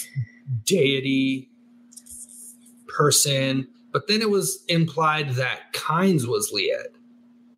[0.66, 1.50] deity
[2.88, 6.94] person, but then it was implied that Kynes was Liet,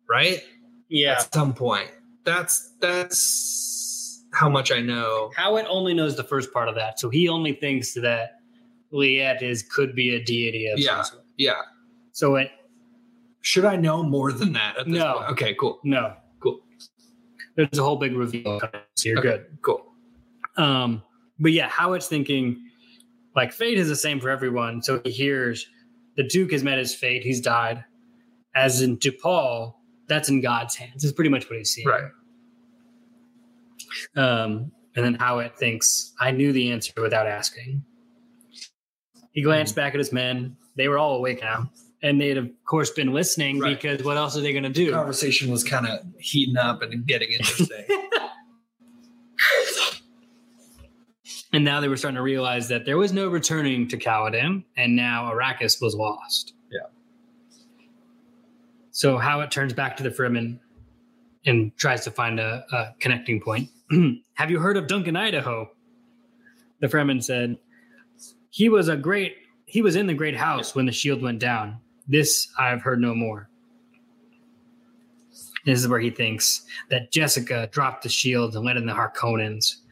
[0.08, 0.40] right?
[0.88, 1.14] Yeah.
[1.14, 1.90] At some point.
[2.24, 3.18] That's that's
[4.32, 5.30] how much I know.
[5.36, 8.38] Hawat only knows the first part of that, so he only thinks that
[8.92, 11.02] Liet is could be a deity of Yeah.
[11.02, 11.24] some sort.
[11.36, 11.60] Yeah.
[12.12, 12.50] So it
[13.44, 15.14] Should I know more than that at this No.
[15.18, 15.30] point?
[15.32, 15.80] Okay, cool.
[15.82, 16.60] no, Cool.
[17.56, 18.60] there's a whole big reveal.
[18.60, 19.58] coming, So you're Okay, good.
[19.62, 19.92] Cool.
[20.56, 21.02] Um,
[21.40, 22.64] but yeah, Hawat's thinking
[23.34, 24.80] like fate is the same for everyone.
[24.82, 25.66] So he hears
[26.16, 27.84] the Duke has met his fate, he's died.
[28.54, 31.02] As in to Paul, that's in God's hands.
[31.02, 31.88] Is pretty much what he's seeing.
[31.88, 32.04] Right.
[34.16, 37.84] Um, and then Hawat thinks, I knew the answer without asking.
[39.32, 40.56] He glanced back at his men.
[40.76, 41.70] They were all awake now.
[42.02, 43.80] And they had, of course, been listening Right.
[43.80, 44.86] because what else are they going to do?
[44.86, 47.84] The conversation was kind of heating up and getting interesting.
[51.54, 54.96] And now they were starting to realize that there was no returning to Caladan, and
[54.96, 56.54] now Arrakis was lost.
[56.70, 56.86] Yeah.
[58.90, 60.60] So Hawat turns back to the Fremen
[61.46, 63.68] and tries to find a, a connecting point.
[64.34, 65.70] Have you heard of Duncan, Idaho?
[66.80, 67.58] The Fremen said,
[68.50, 71.78] He was a great he was in the great house when the shield went down.
[72.06, 73.48] This I've heard no more.
[75.64, 79.82] This is where he thinks that Jessica dropped the shield and let in the Harkonnens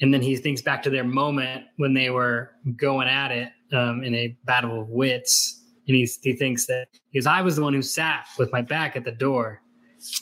[0.00, 4.02] and then he thinks back to their moment when they were going at it um,
[4.02, 7.74] in a battle of wits and he, he thinks that because i was the one
[7.74, 9.62] who sat with my back at the door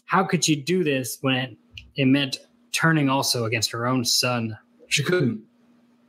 [0.06, 1.56] how could she do this when
[1.96, 2.38] it, meant
[2.72, 4.56] turning also against her own son
[4.88, 5.42] she couldn't.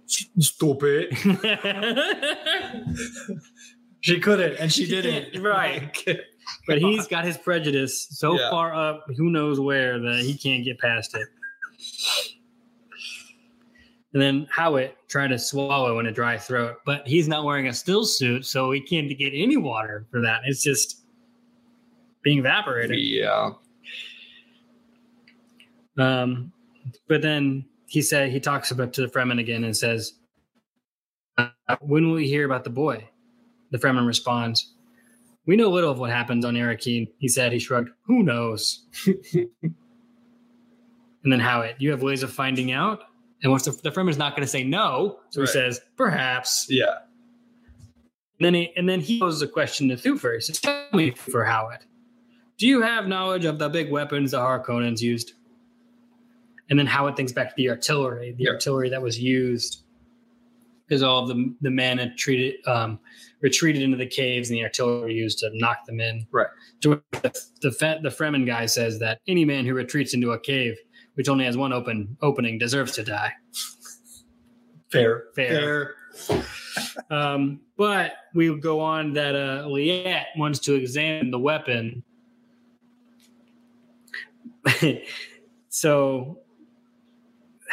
[0.05, 1.09] Stop it.
[4.01, 5.41] She couldn't, and she didn't.
[5.41, 6.05] Right.
[6.67, 8.49] but he's got his prejudice so Yeah.
[8.51, 11.27] far up who knows where that he can't get past it
[14.13, 17.73] and then Hawat tried to swallow in a dry throat, but he's not wearing a
[17.73, 20.41] still suit, so he can't get any water for that.
[20.45, 21.03] It's just
[22.23, 22.97] being evaporated.
[22.99, 23.51] yeah.
[25.97, 26.51] Um,
[27.07, 30.13] but then he said he talks about to the Fremen again and says,
[31.37, 31.49] uh,
[31.81, 33.07] "When will we hear about the boy?"
[33.71, 34.73] The Fremen responds,
[35.45, 37.51] "We know little of what happens on Arrakeen." He said.
[37.51, 37.89] He shrugged.
[38.05, 38.85] Who knows?
[39.07, 39.51] and
[41.23, 43.03] then Hawat, you have ways of finding out.
[43.43, 45.49] And once the, the Fremen's not going to say no, so Right.
[45.49, 46.95] he says, "Perhaps." Yeah.
[48.39, 50.35] And then he and then he poses a question to Thufir.
[50.35, 51.79] He says, "Tell me, Thufir Hawat,
[52.57, 55.33] do you have knowledge of the big weapons the Harkonnens used?"
[56.69, 58.51] And then Hawat thinks back to the artillery, the Yeah.
[58.51, 59.83] artillery that was used,
[60.85, 62.99] because all the the men had treated um,
[63.41, 66.27] retreated into the caves, and the artillery used to knock them in.
[66.31, 66.47] Right.
[66.81, 70.75] To the the, the Fremen guy says that any man who retreats into a cave
[71.17, 73.33] which only has one open opening deserves to die.
[74.91, 75.25] Fair.
[75.35, 75.95] Fair.
[77.09, 82.03] Um, but we go on that uh, Liet wants to examine the weapon.
[85.69, 86.39] so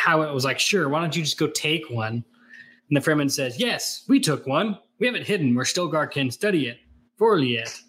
[0.04, 2.24] Hawat was like, sure, why don't you just go take one?
[2.90, 4.78] And the Fremen says, yes, we took one.
[4.98, 6.78] We have it hidden where Stilgar can study it
[7.16, 7.80] for Liet,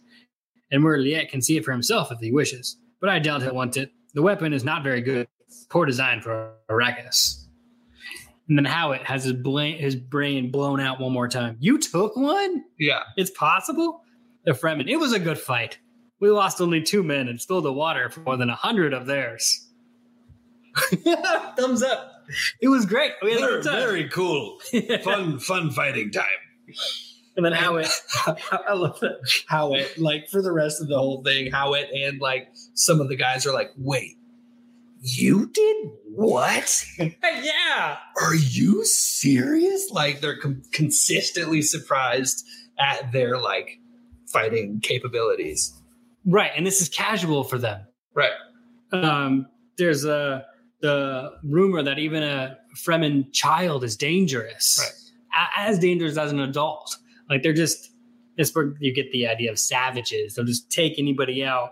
[0.72, 2.78] and where Liet can see it for himself if he wishes.
[3.02, 3.92] But I doubt he'll want it.
[4.14, 5.28] The weapon is not very good.
[5.70, 7.46] Poor design for Arrakis.
[8.48, 11.58] And then Hawat has his, bla- his brain blown out one more time.
[11.60, 12.64] You took one?
[12.80, 13.02] Yeah.
[13.18, 14.02] It's possible?
[14.46, 14.88] The Fremen.
[14.88, 15.80] It was a good fight.
[16.20, 19.06] We lost only two men and spilled the water for more than a hundred of
[19.06, 19.65] theirs.
[21.58, 22.12] Thumbs up.
[22.62, 23.12] It was great.
[23.22, 23.74] We had a Very, time.
[23.74, 24.60] very cool.
[25.04, 26.26] Fun, fun fighting time.
[27.36, 27.90] and then Hawat.
[28.68, 29.20] I love that.
[29.50, 33.16] Hawat, like for the rest of the whole thing, Hawat, and like some of the
[33.16, 34.18] guys are like, wait,
[35.02, 35.78] you did
[36.16, 36.84] what?
[37.00, 37.98] yeah.
[38.22, 39.92] Are you serious?
[39.92, 42.44] Like they're com- consistently surprised
[42.80, 43.80] at their like
[44.34, 45.80] fighting capabilities.
[46.26, 46.52] Right.
[46.58, 47.86] And this is casual for them.
[48.16, 48.32] Right.
[48.92, 50.46] Um, there's a
[50.86, 54.80] the rumor that even a Fremen child is dangerous.
[54.80, 55.48] Right.
[55.58, 56.96] As dangerous as an adult.
[57.30, 57.92] Like they're just
[58.38, 60.36] that's where you get the idea of savages.
[60.36, 61.72] They'll just take anybody out.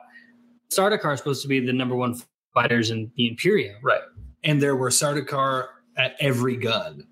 [0.69, 2.19] Sardaukar is supposed to be the number one
[2.53, 3.75] fighters in the Imperium.
[3.83, 4.01] Right.
[4.43, 7.05] And there were Sardaukar at every gun.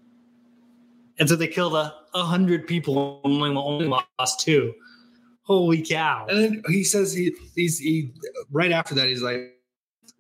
[1.20, 4.74] And so they killed a, a hundred people, only, only lost two.
[5.44, 6.26] Holy cow.
[6.30, 8.14] And then he says he he's he
[8.52, 9.61] right after that he's like,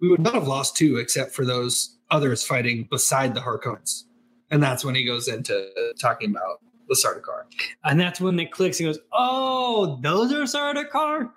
[0.01, 4.03] we would not have lost two except for those others fighting beside the Harkonnens.
[4.49, 6.59] And that's when he goes into talking about
[6.89, 7.43] the Sardaukar.
[7.85, 8.77] And that's when it clicks.
[8.77, 11.31] He goes, "Oh, those are Sardaukar."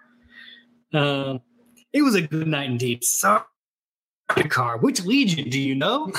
[0.92, 1.40] Um,
[1.92, 3.02] it was a good night indeed.
[3.02, 4.82] Sardaukar.
[4.82, 6.12] Which legion do you know?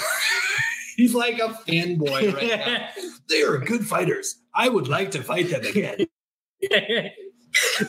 [0.96, 2.90] He's like a fanboy right now.
[3.28, 4.36] They are good fighters.
[4.54, 6.06] I would like to fight them again.
[6.62, 7.12] the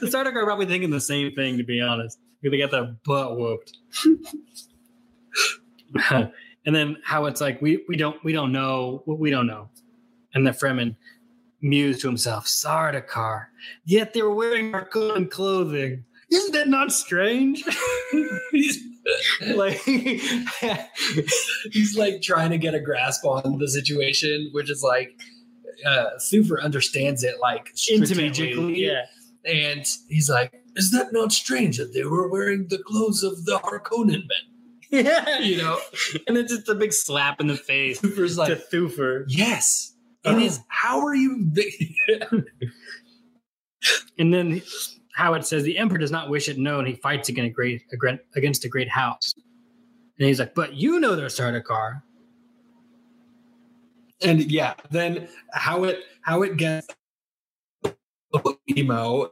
[0.01, 2.19] Sardaukar are probably thinking the same thing, to be honest.
[2.51, 3.77] They got their butt whooped.
[6.11, 9.69] and then Hawat's like we we don't we don't know what we don't know.
[10.35, 10.97] And the Fremen
[11.63, 13.47] mused to himself, Sardaukar.
[13.85, 16.05] Yet they were wearing Harkonnen clothing.
[16.31, 17.65] Isn't that not strange?
[18.51, 18.83] he's,
[19.55, 19.79] like
[21.71, 25.19] he's like trying to get a grasp on the situation, which is like
[25.87, 28.85] uh Thufir understands it like intimately, strategically.
[28.85, 29.07] yeah.
[29.45, 33.59] And he's like, Is that not strange that they were wearing the clothes of the
[33.59, 34.45] Harkonnen men?
[34.91, 35.81] Yeah, You know?
[36.29, 39.25] and it's just a big slap in the face Thufir's to like, Thufir.
[39.27, 39.95] Yes.
[40.25, 40.61] Uh, It is.
[40.69, 41.51] How are you?
[44.19, 44.63] And then
[45.17, 48.65] Hawat says the emperor does not wish it known he fights against a great against
[48.65, 49.33] a great house.
[50.19, 52.03] And he's like, but you know they're Sardaukar.
[54.23, 56.89] and yeah, then Hawat how it gets
[58.77, 59.31] emo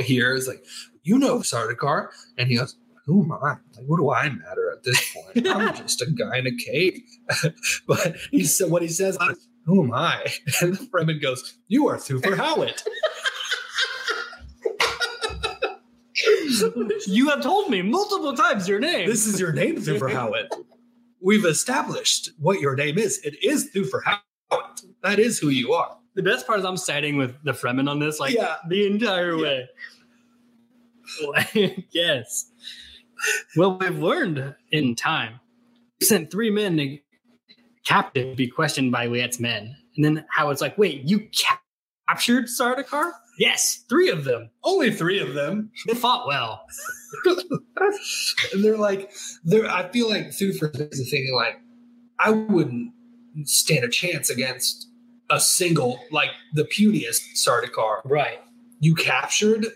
[0.00, 0.64] here is like,
[1.02, 2.76] you know Sardaukar, and he goes,
[3.06, 3.56] Who am I?
[3.76, 5.46] Like, what do I matter at this point?
[5.48, 7.02] I'm just a guy in a cave.
[7.86, 9.18] but he said what he says,
[9.66, 10.24] Who am I?
[10.60, 12.82] And the Fremen goes, You are Thufir Hawat.
[17.06, 19.08] you have told me multiple times your name.
[19.08, 20.48] this is your name, Thufir Hawat.
[21.20, 23.18] We've established what your name is.
[23.24, 24.84] It is Thufir Hawat.
[25.02, 25.96] That is who you are.
[26.14, 28.56] The best part is I'm siding with the Fremen on this, like Yeah.
[28.68, 29.68] the entire way.
[31.92, 32.50] Yes.
[33.56, 35.40] Well, we've learned in time.
[36.00, 36.98] We sent three men to
[37.84, 39.76] captive to be questioned by Liet's men.
[39.96, 41.60] And then Hawat's like, wait, you ca-
[42.08, 43.12] captured Sardaukar?
[43.38, 44.50] Yes, three of them.
[44.62, 45.70] Only three of them.
[45.86, 46.64] They fought well.
[48.52, 49.12] and they're like,
[49.44, 49.68] they're.
[49.68, 51.60] I feel like Thufir is thinking like,
[52.18, 52.92] I wouldn't
[53.44, 54.88] stand a chance against
[55.30, 58.00] a single like the puniest Sardaukar.
[58.04, 58.40] Right.
[58.80, 59.66] You captured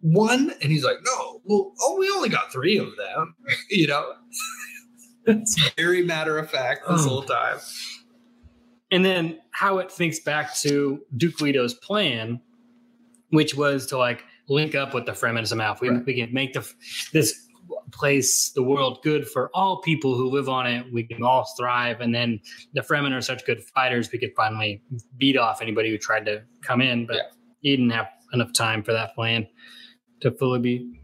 [0.00, 3.34] one, and he's like, no, well, oh, we only got three of them.
[3.70, 4.12] you know,
[5.26, 7.08] it's very matter of fact this Oh.
[7.08, 7.58] whole time.
[8.90, 12.40] And then Hawat thinks back to Duke Leto's plan,
[13.30, 15.72] which was to like link up with the Fremen somehow.
[15.74, 16.04] If we, Right.
[16.06, 16.70] we can make the
[17.12, 17.43] this
[17.92, 20.86] place, the world, good for all people who live on it.
[20.92, 22.00] We can all thrive.
[22.00, 22.40] And then
[22.72, 24.82] the Fremen are such good fighters, we could finally
[25.16, 27.06] beat off anybody who tried to come in.
[27.06, 27.22] But Yeah.
[27.60, 29.46] he didn't have enough time for that plan
[30.20, 31.00] to fully be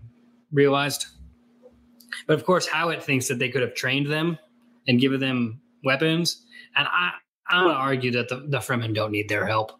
[0.52, 1.06] realized.
[2.26, 4.38] But of course, Hawat thinks that they could have trained them
[4.88, 6.44] and given them weapons.
[6.76, 7.12] And I,
[7.48, 9.72] I'm gonna argue that the, the Fremen don't need their help.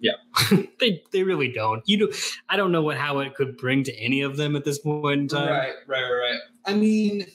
[0.00, 0.12] Yeah.
[0.80, 1.82] they they really don't.
[1.86, 2.12] You do
[2.48, 5.28] I don't know what Hawat could bring to any of them at this point in
[5.28, 5.48] time.
[5.48, 6.40] Right, right, right, right.
[6.66, 7.26] I mean,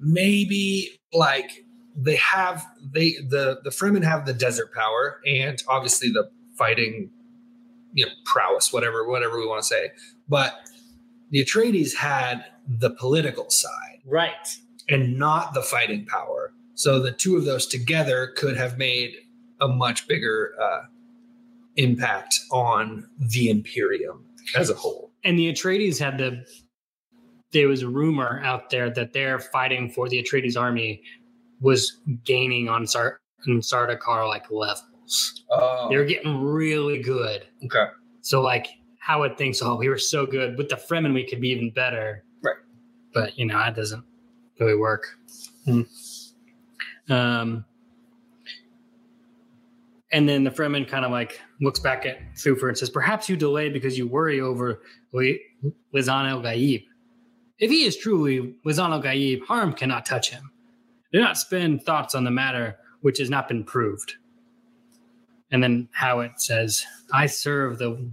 [0.00, 1.64] maybe like
[1.96, 7.10] they have they the the Fremen have the desert power and obviously the fighting,
[7.92, 9.90] you know, prowess, whatever, whatever we want to say.
[10.28, 10.54] But
[11.30, 14.56] the Atreides had the political side Right.
[14.88, 16.52] and not the fighting power.
[16.74, 19.14] So the two of those together could have made
[19.60, 20.82] a much bigger uh,
[21.76, 24.24] impact on the Imperium
[24.56, 25.10] as a whole.
[25.24, 26.44] And the Atreides had the.
[27.52, 31.02] There was a rumor out there that their fighting for the Atreides army
[31.60, 35.44] was gaining on Sar- on Sardaukar like levels.
[35.50, 37.44] Oh, They were getting really good.
[37.64, 37.86] okay.
[38.22, 38.68] So like
[39.06, 42.24] Hawat thinks, oh, we were so good with the Fremen, we could be even better.
[42.42, 42.56] Right.
[43.12, 44.04] But you know that doesn't
[44.58, 45.04] really work.
[45.66, 45.82] Hmm.
[47.10, 47.64] Um,
[50.12, 53.36] and then the Fremen kind of like looks back at Thufir and says, "Perhaps you
[53.36, 54.82] delay because you worry over
[55.12, 55.40] Li-
[55.94, 56.84] Lisan al-Gaib.
[57.58, 60.50] If he is truly Lisan al-Gaib, harm cannot touch him.
[61.12, 64.14] Do not spend thoughts on the matter which has not been proved."
[65.50, 68.10] And then Hawat says, I serve the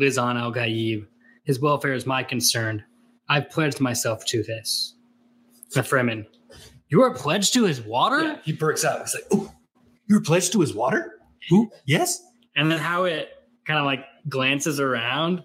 [0.00, 1.06] Lisan al-Gaib.
[1.44, 2.82] His welfare is my concern.
[3.28, 4.94] I've pledged myself to this.
[5.72, 6.24] The Fremen,
[6.88, 8.22] you are pledged to his water?
[8.22, 9.02] Yeah, he perks up.
[9.02, 9.52] He's like, "Oh,
[10.08, 11.17] you're pledged to his water?
[11.50, 11.70] Who?
[11.86, 12.22] Yes."
[12.56, 13.26] And then Hawat
[13.66, 15.44] kind of like glances around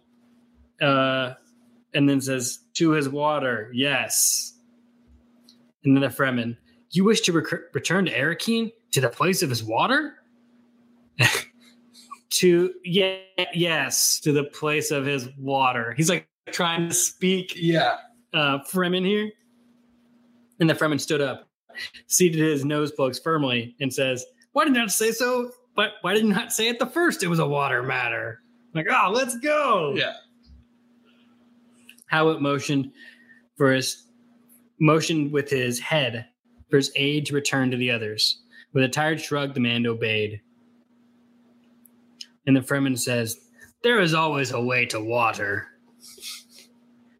[0.82, 1.34] uh,
[1.94, 4.54] and then says, To his water, yes.
[5.84, 6.58] And then the Fremen,
[6.92, 10.16] You wish to rec- return to Arrakeen to the place of his water?
[12.32, 13.18] to, yeah,
[13.54, 15.94] yes, to the place of his water.
[15.96, 17.98] He's like trying to speak Yeah.
[18.34, 19.32] uh, Fremen here.
[20.60, 21.48] And the Fremen stood up,
[22.08, 25.52] seated his nose plugs firmly, and says, Why did not say so?
[25.76, 28.42] But why did you not say at the first it was a water matter?
[28.74, 29.94] Like, oh, let's go.
[29.96, 30.14] Yeah.
[32.12, 32.92] Hawat motioned
[33.58, 34.04] for his
[34.80, 36.28] motioned with his head
[36.70, 38.42] for his aid to return to the others.
[38.74, 40.42] With a tired shrug, the man obeyed.
[42.46, 43.38] And the Fremen says,
[43.84, 45.68] There is always a way to water.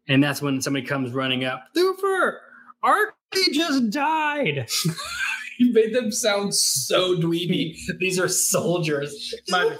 [0.08, 1.64] And that's when somebody comes running up.
[1.76, 2.38] Thufir,
[2.82, 4.68] Archie just died.
[5.58, 7.76] He made them sound so dweeby.
[7.98, 9.34] These are soldiers.
[9.50, 9.76] My-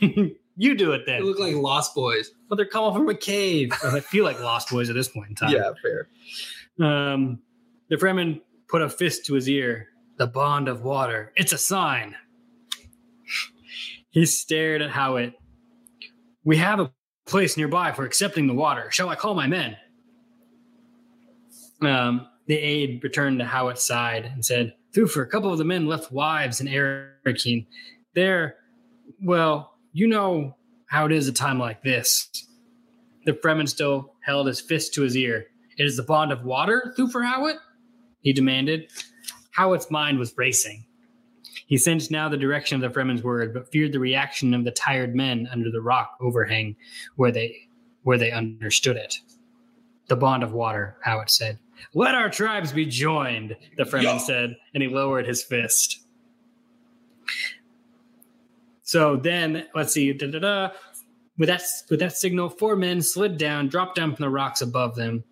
[0.00, 0.30] Super!
[0.56, 1.22] you do it They then.
[1.24, 2.30] look like lost boys.
[2.48, 3.72] But they're coming from a cave.
[3.84, 5.50] I feel like Lost Boys at this point in time.
[5.50, 6.08] Yeah, fair.
[6.86, 7.40] Um,
[7.88, 9.88] the Fremen put a fist to his ear.
[10.18, 11.32] The bond of water.
[11.36, 12.14] It's a sign.
[14.10, 15.32] He stared at Hawat.
[16.44, 16.92] We have a
[17.26, 18.90] place nearby for accepting the water.
[18.92, 19.76] Shall I call my men?
[21.82, 25.86] Um, the aide returned to Hawat's side and said, Thufir, a couple of the men
[25.86, 27.66] left wives in Arrakeen.
[28.14, 28.56] They're,
[29.22, 32.28] well, you know how it is a time like this.
[33.24, 35.46] The Fremen still held his fist to his ear.
[35.76, 37.56] It is the bond of water, Thufir Hawat?
[38.20, 38.90] He demanded.
[39.58, 40.86] Hawat's mind was racing.
[41.66, 44.70] He sensed now the direction of the Fremen's word, but feared the reaction of the
[44.70, 46.76] tired men under the rock overhang
[47.16, 47.56] where they
[48.02, 49.16] where they understood it.
[50.08, 51.58] The bond of water, Hawat said.
[51.92, 56.04] Let our tribes be joined, the Fremen said, and he lowered his fist.
[58.82, 60.12] So then, let's see.
[60.12, 60.68] Da, da, da.
[61.36, 64.94] With that with that signal, four men slid down, dropped down from the rocks above
[64.94, 65.24] them.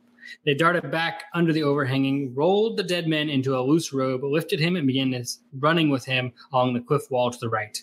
[0.44, 4.58] They darted back under the overhanging, rolled the dead man into a loose robe, lifted
[4.58, 5.24] him, and began
[5.58, 7.80] running with him along the cliff wall to the right.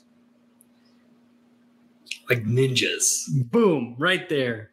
[2.30, 3.26] Like ninjas.
[3.49, 3.95] Boom!
[3.97, 4.72] Right there.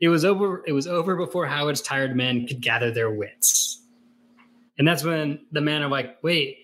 [0.00, 0.62] It was over.
[0.66, 3.82] It was over before Hawat's tired men could gather their wits,
[4.78, 6.56] and that's when the men are like, "Wait,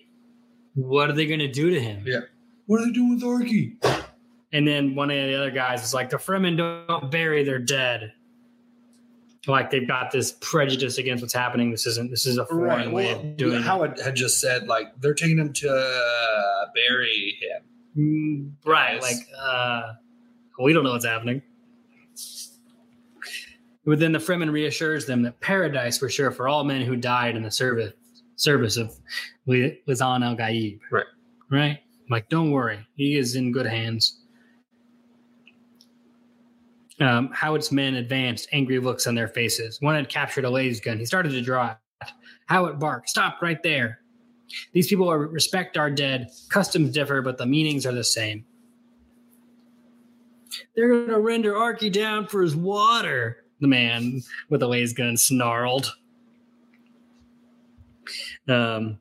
[0.73, 2.21] what are they going to do to him?" Yeah.
[2.65, 3.75] What are they doing with Arky?
[4.51, 8.13] And then one of the other guys is like, the Fremen don't bury their dead.
[9.45, 11.71] Like they've got this prejudice against what's happening.
[11.71, 12.09] This isn't.
[12.09, 13.63] This is a foreign way Well, of doing it.
[13.63, 17.63] Hawat had just said like they're taking him to uh, bury him.
[17.97, 18.95] Mm, Right.
[18.95, 19.03] Yes.
[19.03, 19.93] Like, uh,
[20.61, 21.41] we don't know what's happening.
[23.87, 27.37] But then the Fremen reassures them that paradise for sure for all men who died
[27.37, 27.93] in the service
[28.35, 28.93] service of
[29.47, 30.79] Li- Lisan al-Gaib.
[30.91, 31.05] Right.
[31.49, 31.79] Right?
[32.09, 32.85] Like, don't worry.
[32.95, 34.19] He is in good hands.
[36.99, 39.81] Um, Hawat's men advanced, angry looks on their faces.
[39.81, 40.99] One had captured a laser gun.
[40.99, 41.77] He started to draw it.
[42.49, 44.01] Hawat barked, Stop right there.
[44.73, 46.29] These people are, respect our dead.
[46.49, 48.45] Customs differ, but the meanings are the same.
[50.75, 55.17] They're going to render Arky down for his water, the man with the laser gun
[55.17, 55.95] snarled.
[58.47, 58.99] Um,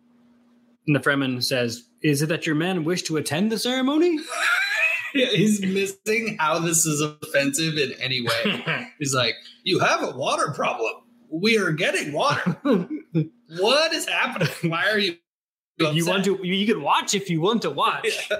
[0.86, 4.18] and the Fremen says, Is it that your men wish to attend the ceremony?
[5.14, 8.90] Yeah, he's missing how this is offensive in any way.
[8.98, 10.92] He's like, "You have a water problem.
[11.30, 12.59] We are getting water.
[13.59, 14.50] what is happening?
[14.70, 15.16] Why are you?
[15.78, 18.30] you want to you, you can watch if you want to watch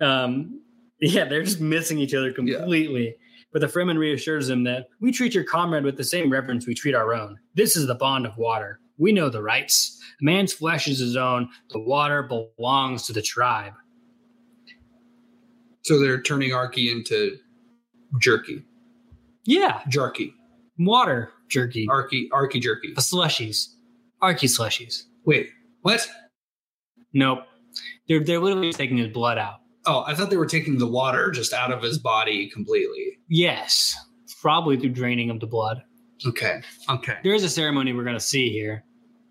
[0.00, 0.60] um
[1.00, 3.16] yeah they're just missing each other completely
[3.54, 6.74] but the fremen reassures him that we treat your comrade with the same reverence we
[6.74, 9.98] treat our own this is the bond of water We know the rights.
[10.20, 11.48] A man's flesh is his own.
[11.70, 13.72] The water belongs to the tribe.
[15.82, 17.36] So they're turning Arky into
[18.20, 18.64] jerky.
[19.44, 20.32] Yeah, Jerky.
[20.78, 21.86] water jerky.
[21.88, 22.94] Arky Arky jerky.
[22.94, 23.74] The slushies.
[24.22, 25.02] Arky slushies.
[25.24, 25.48] Wait,
[25.82, 26.06] what?
[27.12, 27.40] Nope.
[28.08, 29.56] They're, they're literally taking his blood out.
[29.86, 33.13] Oh, I thought they were taking the water just out of his body completely.
[33.34, 33.96] Yes.
[34.40, 35.82] Probably through draining of the blood.
[36.24, 36.60] Okay.
[36.88, 37.16] Okay.
[37.24, 38.84] There is a ceremony we're going to see here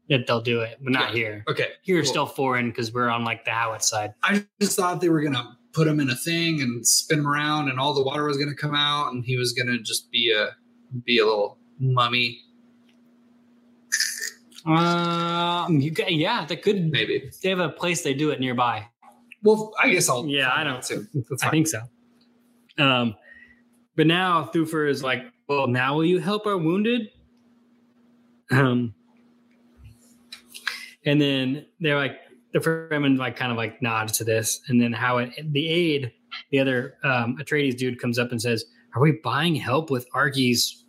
[0.10, 1.16] that they'll do it, but not Yeah.
[1.16, 1.44] here.
[1.48, 1.68] Okay.
[1.84, 2.14] Here it's cool.
[2.14, 4.14] still foreign because we're on like the Hawat side.
[4.22, 7.70] I just thought they were gonna put him in a thing and spin him around,
[7.70, 10.50] and all the water was gonna come out, and he was gonna just be a
[11.06, 12.42] be a little mummy,
[14.66, 16.92] Um, you got, yeah, that could.
[16.92, 17.30] maybe.
[17.42, 18.88] They have a place they do it nearby.
[19.42, 20.26] Well, I guess I'll.
[20.28, 20.80] Yeah, I know.
[20.82, 21.08] Too.
[21.42, 21.82] I think so.
[22.78, 23.16] Um,
[23.96, 27.10] but now Thufir is like, well, now will you help our wounded?
[28.52, 28.94] Um,
[31.06, 32.18] and then they're like,
[32.54, 36.14] the Fremen like kind of like nods to this, and then Hawat the aide,
[36.52, 38.66] the other um, Atreides dude comes up and says,
[38.96, 40.86] "Are we buying help with Argy's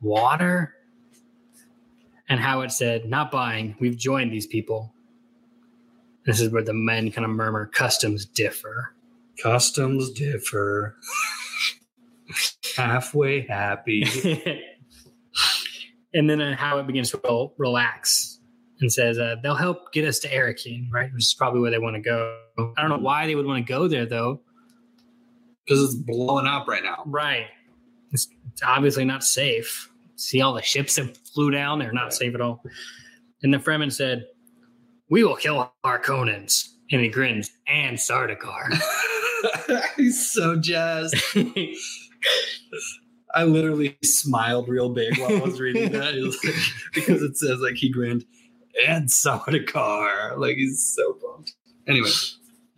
[0.00, 0.74] water?"
[2.28, 3.76] And Hawat said, "Not buying.
[3.80, 4.92] We've joined these people."
[6.26, 8.94] This is where the men kind of murmur, "Customs differ."
[9.42, 10.96] Customs differ.
[12.76, 14.02] Halfway happy.
[16.14, 18.40] and then uh, Hawat begins to rel- relax
[18.80, 21.12] and says uh, they'll help get us to Arrakeen, right?
[21.12, 22.38] Which is probably where they want to go.
[22.76, 24.40] I don't know why they would want to go there though.
[25.64, 27.02] Because it's blowing up right now.
[27.06, 27.46] Right.
[28.12, 29.90] It's, it's obviously not safe.
[30.16, 31.78] See all the ships that flew down?
[31.78, 32.12] They're not Right.
[32.12, 32.62] safe at all.
[33.42, 34.26] And the Fremen said,
[35.10, 36.68] We will kill our Harkonnens.
[36.92, 38.80] And he grins, and Sardaukar.
[39.96, 41.16] He's so jazzed.
[43.34, 46.54] I literally smiled real big while I was reading that It was like-
[46.94, 48.24] because it says like he grinned
[48.86, 50.36] and Sardaukar.
[50.38, 51.54] Like he's so pumped.
[51.86, 52.10] Anyway,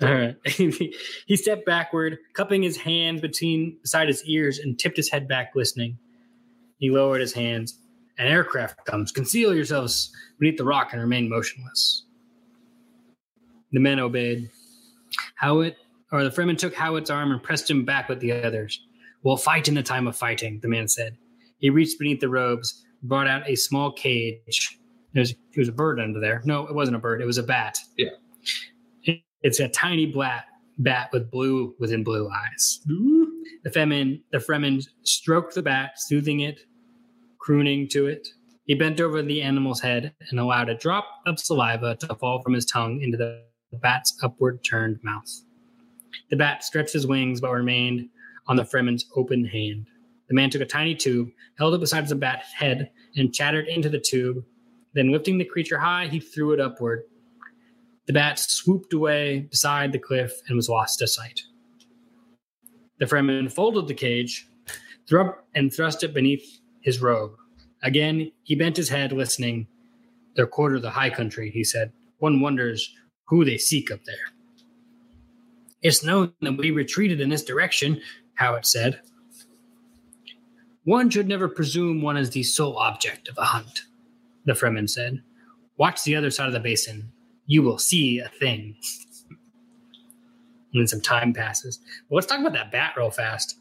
[0.02, 0.36] All right.
[0.46, 5.52] he stepped backward, cupping his hand between beside his ears, and tipped his head back,
[5.54, 5.98] listening.
[6.78, 7.78] He lowered his hands.
[8.18, 9.12] An aircraft comes.
[9.12, 12.04] Conceal yourselves beneath the rock and remain motionless.
[13.72, 14.50] The men obeyed.
[15.42, 15.74] Hawat,
[16.12, 18.80] or the Fremen took Hawat's arm and pressed him back with the others.
[19.22, 21.16] We'll fight in the time of fighting, the man said.
[21.58, 24.78] He reached beneath the robes, brought out a small cage.
[25.12, 26.42] There's, there was a bird under there.
[26.44, 27.20] No, it wasn't a bird.
[27.20, 27.78] It was a bat.
[27.96, 28.10] Yeah.
[29.04, 30.46] It- it's a tiny bat,
[30.78, 32.80] bat with blue within blue eyes.
[33.64, 36.60] The Fremen, the Fremen stroked the bat, soothing it,
[37.38, 38.26] crooning to it.
[38.64, 42.52] He bent over the animal's head and allowed a drop of saliva to fall from
[42.52, 43.42] his tongue into the
[43.80, 45.30] bat's upward turned mouth.
[46.30, 48.08] The bat stretched his wings but remained
[48.48, 49.86] on the Fremen's open hand.
[50.28, 53.88] The man took a tiny tube, held it beside the bat's head, and chattered into
[53.88, 54.44] the tube.
[54.94, 57.04] Then, lifting the creature high, he threw it upward.
[58.06, 61.42] The bat swooped away beside the cliff and was lost to sight.
[62.98, 64.48] The Fremen folded the cage,
[65.06, 67.32] threw up and thrust it beneath his robe.
[67.82, 69.66] Again, he bent his head, listening.
[70.36, 71.92] Their quarter the high country, he said.
[72.18, 72.94] One wonders
[73.26, 74.16] who they seek up there.
[75.82, 78.00] It's known that we retreated in this direction,
[78.40, 79.00] Hawat said.
[80.84, 83.82] One should never presume one is the sole object of a hunt,
[84.46, 85.22] the Fremen said.
[85.76, 87.12] Watch the other side of the basin.
[87.46, 88.76] You will see a thing.
[90.72, 91.78] And then some time passes.
[92.08, 93.58] But let's talk about that bat real fast.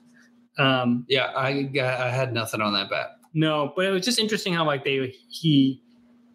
[0.57, 3.17] Um, yeah, I I had nothing on that bat.
[3.33, 5.81] no, but it was just interesting how like they he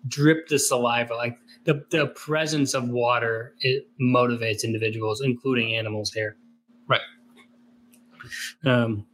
[0.09, 6.37] dripped the saliva, like the the presence of water it motivates individuals, including animals here.
[8.65, 9.07] Um,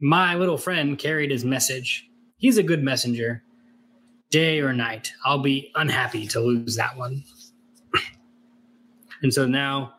[0.00, 2.08] my little friend carried his message.
[2.36, 3.42] He's a good messenger.
[4.30, 7.22] Day or night, I'll be unhappy to lose that one.
[9.22, 9.94] and so now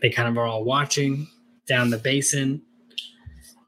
[0.00, 1.28] they kind of are all watching
[1.66, 2.62] down the basin,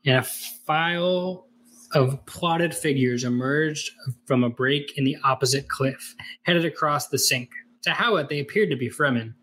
[0.05, 1.47] and a file
[1.93, 3.91] of plotted figures emerged
[4.27, 7.51] from a break in the opposite cliff, headed across the sink.
[7.85, 9.35] To Hawat, they appeared to be Fremen,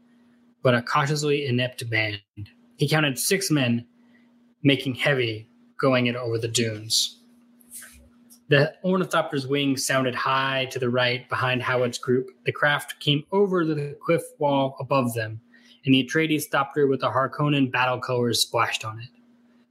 [0.62, 2.20] but a cautiously inept band.
[2.78, 3.86] He counted six men
[4.64, 5.48] making heavy
[5.78, 7.20] going it over the dunes.
[8.50, 12.30] The ornithopter's wings sounded high to the right behind Hawat's group.
[12.46, 15.40] The craft came over the cliff wall above them,
[15.86, 19.10] and the Atreides thopter with the Harkonnen battle colors splashed on it.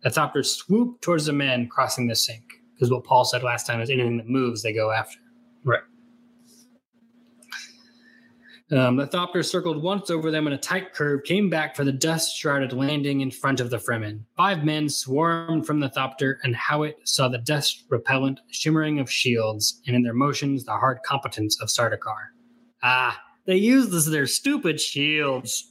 [0.03, 3.81] The thopter swooped towards the men crossing the sink, because what Paul said last time
[3.81, 5.19] is anything that moves, they go after.
[5.65, 5.83] Right.
[8.73, 11.93] Um, the Thopter circled once over them in a tight curve, came back for the
[11.93, 14.25] dust shrouded landing in front of the Fremen.
[14.35, 19.83] Five men swarmed from the Thopter, and Hawat saw the dust repellent shimmering of shields,
[19.87, 22.31] and in their motions the hard competence of Sardaukar.
[22.83, 25.69] Ah, they used this their stupid shields.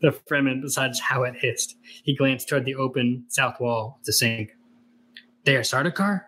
[0.00, 1.76] The Fremen, besides Hawat hissed.
[1.82, 4.50] He glanced toward the open south wall the sink.
[5.44, 6.22] They are Sardaukar?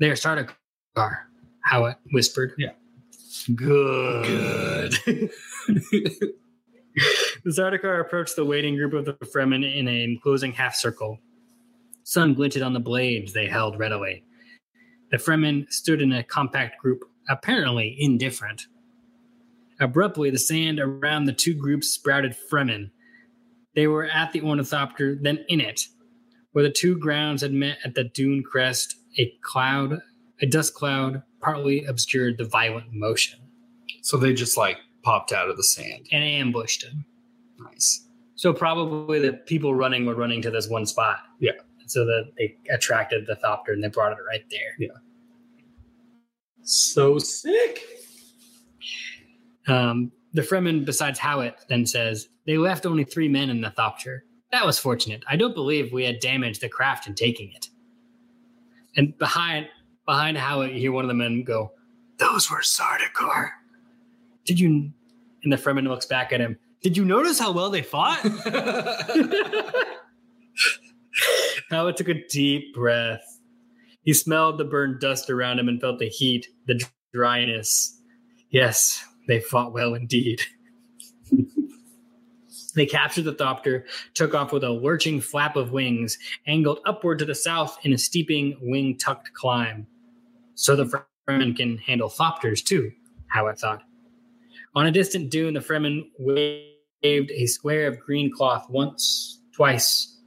[0.00, 1.18] They are Sardaukar,
[1.70, 2.54] Hawat whispered.
[2.58, 2.70] Yeah.
[3.54, 4.26] Good.
[4.26, 5.00] Good.
[7.44, 11.18] the Sardaukar approached the waiting group of the Fremen in an enclosing half circle.
[12.02, 14.24] Sun glinted on the blades they held readily.
[15.10, 18.62] The Fremen stood in a compact group, apparently indifferent.
[19.78, 22.90] Abruptly, the sand around the two groups sprouted Fremen.
[23.74, 25.82] They were at the ornithopter, then in it.
[26.52, 29.98] Where the two grounds had met at the dune crest, a cloud,
[30.40, 33.38] a dust cloud, partly obscured the violent motion
[34.02, 36.06] So they just like popped out of the sand.
[36.12, 37.04] and ambushed him.
[37.58, 38.06] Nice.
[38.34, 41.18] So probably the people running were running to this one spot.
[41.40, 41.52] Yeah.
[41.86, 44.74] So that they attracted the thopter and they brought it right there.
[44.78, 44.88] Yeah.
[46.62, 47.82] So sick.
[49.68, 54.20] Um, the Fremen, besides Hawat, then says they left only three men in the thopter.
[54.52, 55.24] That was fortunate.
[55.28, 57.68] I don't believe we had damaged the craft in taking it.
[58.96, 59.68] And behind
[60.06, 61.72] behind Hawat, you hear one of the men go,
[62.18, 63.50] "Those were Sardaukar."
[64.44, 64.92] Did you?
[65.42, 66.58] And the Fremen looks back at him.
[66.82, 68.20] Did you notice how well they fought?
[71.70, 73.40] Hawat took a deep breath.
[74.02, 76.80] He smelled the burned dust around him and felt the heat, the
[77.12, 78.00] dryness.
[78.50, 80.42] Yes, they fought well indeed.
[82.76, 83.84] they captured the Thopter,
[84.14, 87.98] took off with a lurching flap of wings, angled upward to the south in a
[87.98, 89.88] steeping, wing tucked climb.
[90.56, 92.90] So the Fremen can handle Thopters too,
[93.34, 93.82] Hawat thought.
[94.74, 100.18] On a distant dune, the Fremen waved a square of green cloth once, twice,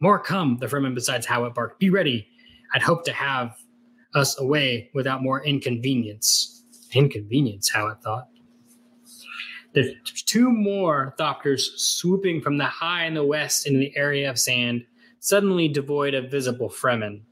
[0.00, 1.78] more come, the Fremen besides Hawat barked.
[1.78, 2.26] Be ready.
[2.74, 3.56] I'd hope to have
[4.14, 6.64] us away without more inconvenience.
[6.92, 8.28] Inconvenience, Hawat thought.
[9.74, 14.38] The two more Thopters swooping from the high in the west into the area of
[14.38, 14.86] sand,
[15.20, 17.22] suddenly devoid of visible Fremen.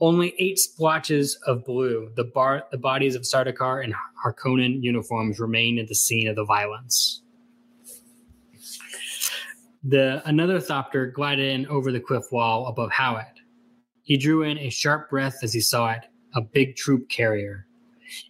[0.00, 5.78] Only eight splotches of blue, the, bar, the bodies of Sardaukar and Harkonnen uniforms, remained
[5.78, 7.22] at the scene of the violence.
[9.84, 13.34] The another thopter glided in over the cliff wall above Hawat.
[14.02, 16.02] He drew in a sharp breath as he saw it,
[16.34, 17.66] a big troop carrier.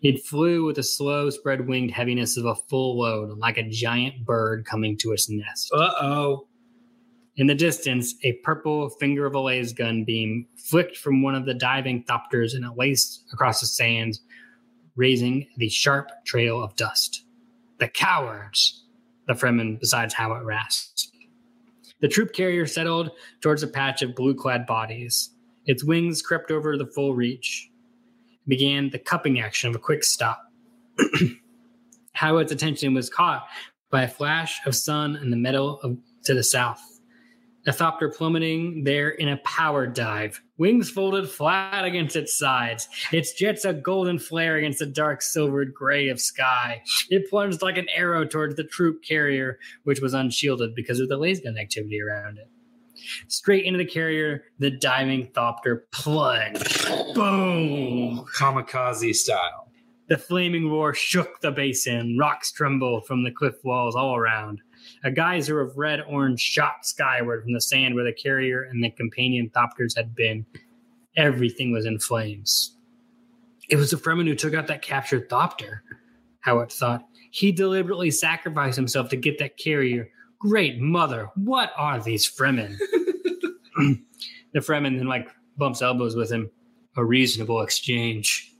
[0.02, 4.24] It flew with the slow, spread winged heaviness of a full load, like a giant
[4.24, 5.70] bird coming to its nest.
[5.74, 6.46] Uh oh.
[7.36, 11.44] In the distance, a purple finger of a laser gun beam flicked from one of
[11.44, 14.22] the diving thopters and it laced across the sands,
[14.94, 17.24] raising the sharp trail of dust.
[17.78, 18.84] The cowards!
[19.26, 21.08] The Fremen, besides Hawat, rasped.
[22.00, 23.10] The troop carrier settled
[23.40, 25.30] towards a patch of blue clad bodies.
[25.66, 27.70] Its wings crept over the full reach.
[28.46, 30.50] Began the cupping action of a quick stop.
[32.16, 33.46] Hawat's attention was caught
[33.90, 36.95] by a flash of sun in the middle of, to the south.
[37.68, 43.32] A thopter plummeting there in a power dive, wings folded flat against its sides, its
[43.32, 46.80] jets a golden flare against the dark silvered gray of sky.
[47.10, 51.16] It plunged like an arrow towards the troop carrier, which was unshielded because of the
[51.16, 52.48] laser gun activity around it.
[53.26, 56.86] Straight into the carrier, the diving thopter plunged.
[57.14, 58.24] Boom!
[58.32, 59.66] Kamikaze style.
[60.08, 62.16] The flaming roar shook the basin.
[62.16, 64.60] Rocks trembled from the cliff walls all around.
[65.06, 68.90] A geyser of red orange shot skyward from the sand where the carrier and the
[68.90, 70.44] companion thopters had been.
[71.16, 72.76] Everything was in flames.
[73.68, 75.78] It was the Fremen who took out that captured thopter,
[76.44, 77.06] Hawat thought.
[77.30, 80.08] He deliberately sacrificed himself to get that carrier.
[80.40, 82.76] Great mother, what are these Fremen?
[83.76, 84.00] the
[84.56, 86.50] Fremen then like bumps elbows with him.
[86.96, 88.52] A reasonable exchange.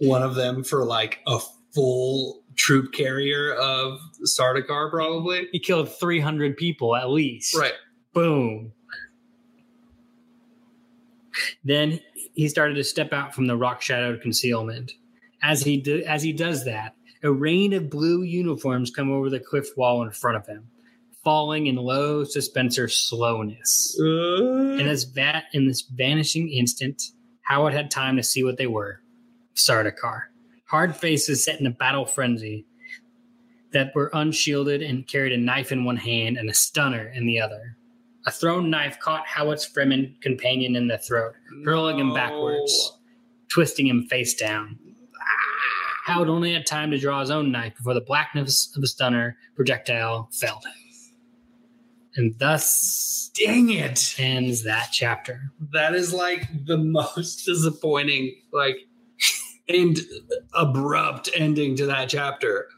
[0.00, 1.38] One of them for like a
[1.74, 5.48] full troop carrier of Sardaukar, probably.
[5.52, 7.56] He killed 300 people at least.
[7.56, 7.74] Right.
[8.12, 8.72] Boom.
[11.64, 12.00] Then
[12.34, 14.92] he started to step out from the rock shadowed concealment.
[15.42, 19.40] As he do, as he does that, a rain of blue uniforms come over the
[19.40, 20.66] cliff wall in front of him,
[21.24, 23.96] falling in low suspensor slowness.
[24.00, 27.02] Uh, In this va- in this vanishing instant,
[27.50, 29.00] Hawat had time to see what they were.
[29.54, 30.22] Sardaukar.
[30.66, 32.66] Hard faces set in a battle frenzy
[33.72, 37.40] that were unshielded and carried a knife in one hand and a stunner in the
[37.40, 37.76] other.
[38.26, 42.98] A thrown knife caught Hawat's Fremen companion in the throat, hurling him backwards,
[43.48, 44.78] twisting him face down.
[46.08, 49.36] Hawat only had time to draw his own knife before the blackness of the stunner
[49.54, 50.72] projectile felled him.
[52.16, 54.14] And thus Dang it.
[54.18, 55.52] ends that chapter.
[55.72, 58.85] That is like the most disappointing, like,
[59.68, 59.98] and
[60.54, 62.68] abrupt ending to that chapter.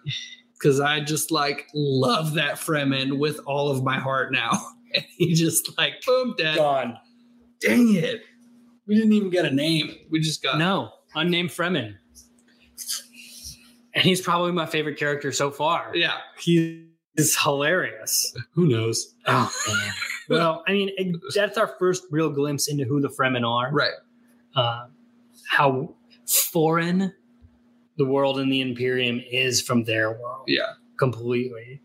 [0.54, 4.52] Because I just like love that Fremen with all of my heart now.
[4.94, 6.56] And he just like boom dead.
[6.56, 6.96] Gone.
[7.60, 8.22] Dang it.
[8.86, 9.94] We didn't even get a name.
[10.10, 11.94] We just got No, unnamed Fremen.
[13.94, 15.90] And he's probably my favorite character so far.
[15.94, 16.14] Yeah.
[16.38, 18.34] He is hilarious.
[18.52, 19.14] Who knows?
[19.26, 19.92] Oh man.
[20.30, 23.70] well, I mean, it- that's our first real glimpse into who the Fremen are.
[23.70, 23.92] Right.
[24.56, 24.86] Uh,
[25.50, 25.94] how
[26.28, 27.12] foreign
[27.96, 30.44] the world in the Imperium is from their world.
[30.46, 30.72] Yeah.
[30.98, 31.80] Completely.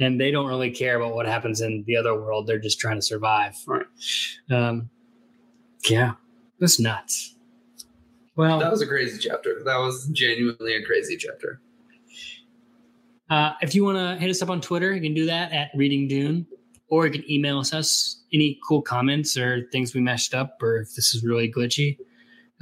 [0.00, 2.46] And they don't really care about what happens in the other world.
[2.46, 3.54] They're just trying to survive.
[3.66, 3.86] Right.
[4.50, 4.90] Um,
[5.88, 6.12] yeah.
[6.58, 7.36] That's nuts.
[8.36, 9.62] Well, That was a crazy chapter.
[9.64, 11.60] That was genuinely a crazy chapter.
[13.30, 15.70] Uh, if you want to hit us up on Twitter, you can do that at
[15.74, 16.46] Reading Dune,
[16.88, 20.78] or you can email us, us any cool comments or things we messed up, or
[20.78, 21.96] if this is really glitchy.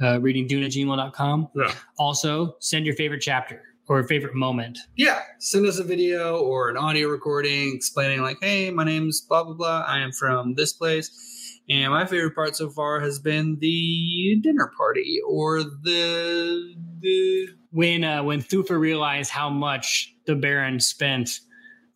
[0.03, 1.49] Uh, readingdune at gmail.com.
[1.55, 1.73] Yeah.
[1.97, 4.79] Also, send your favorite chapter or favorite moment.
[4.97, 5.21] Yeah.
[5.39, 9.53] Send us a video or an audio recording explaining, like, hey, my name's blah, blah,
[9.53, 9.85] blah.
[9.87, 11.61] I am from this place.
[11.69, 16.75] And my favorite part so far has been the dinner party or the.
[16.99, 21.39] the When uh, when Thufir realized how much the Baron spent,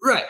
[0.02, 0.24] right.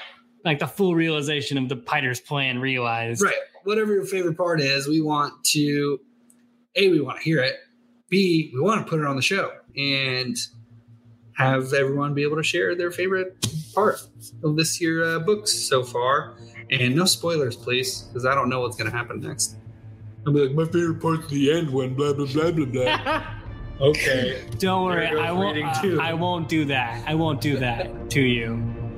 [0.44, 3.22] like the full realization of the Piter's plan realized.
[3.22, 3.36] Right.
[3.64, 6.00] Whatever your favorite part is, we want to
[6.76, 7.58] A, we want to hear it.
[8.10, 10.36] B, we want to put it on the show and
[11.34, 13.36] have everyone be able to share their favorite
[13.76, 14.02] part
[14.44, 16.36] of this year uh, books so far.
[16.72, 19.56] And no spoilers, please, because I don't know what's going to happen next.
[20.26, 23.24] I'll be like, my favorite part's the end when blah blah blah blah blah.
[23.90, 24.46] okay.
[24.58, 25.56] Don't worry, I won't.
[25.56, 26.02] reading I, too.
[26.02, 27.04] I won't do that.
[27.08, 28.54] I won't do that to you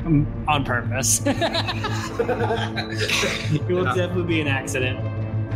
[0.05, 1.22] um, on purpose.
[1.26, 1.38] it
[3.68, 3.93] will Yeah.
[3.95, 4.99] definitely be an accident.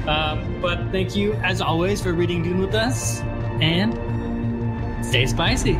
[0.07, 3.21] Um, but thank you, as always, for reading Dune with us,
[3.61, 5.77] and stay spicy.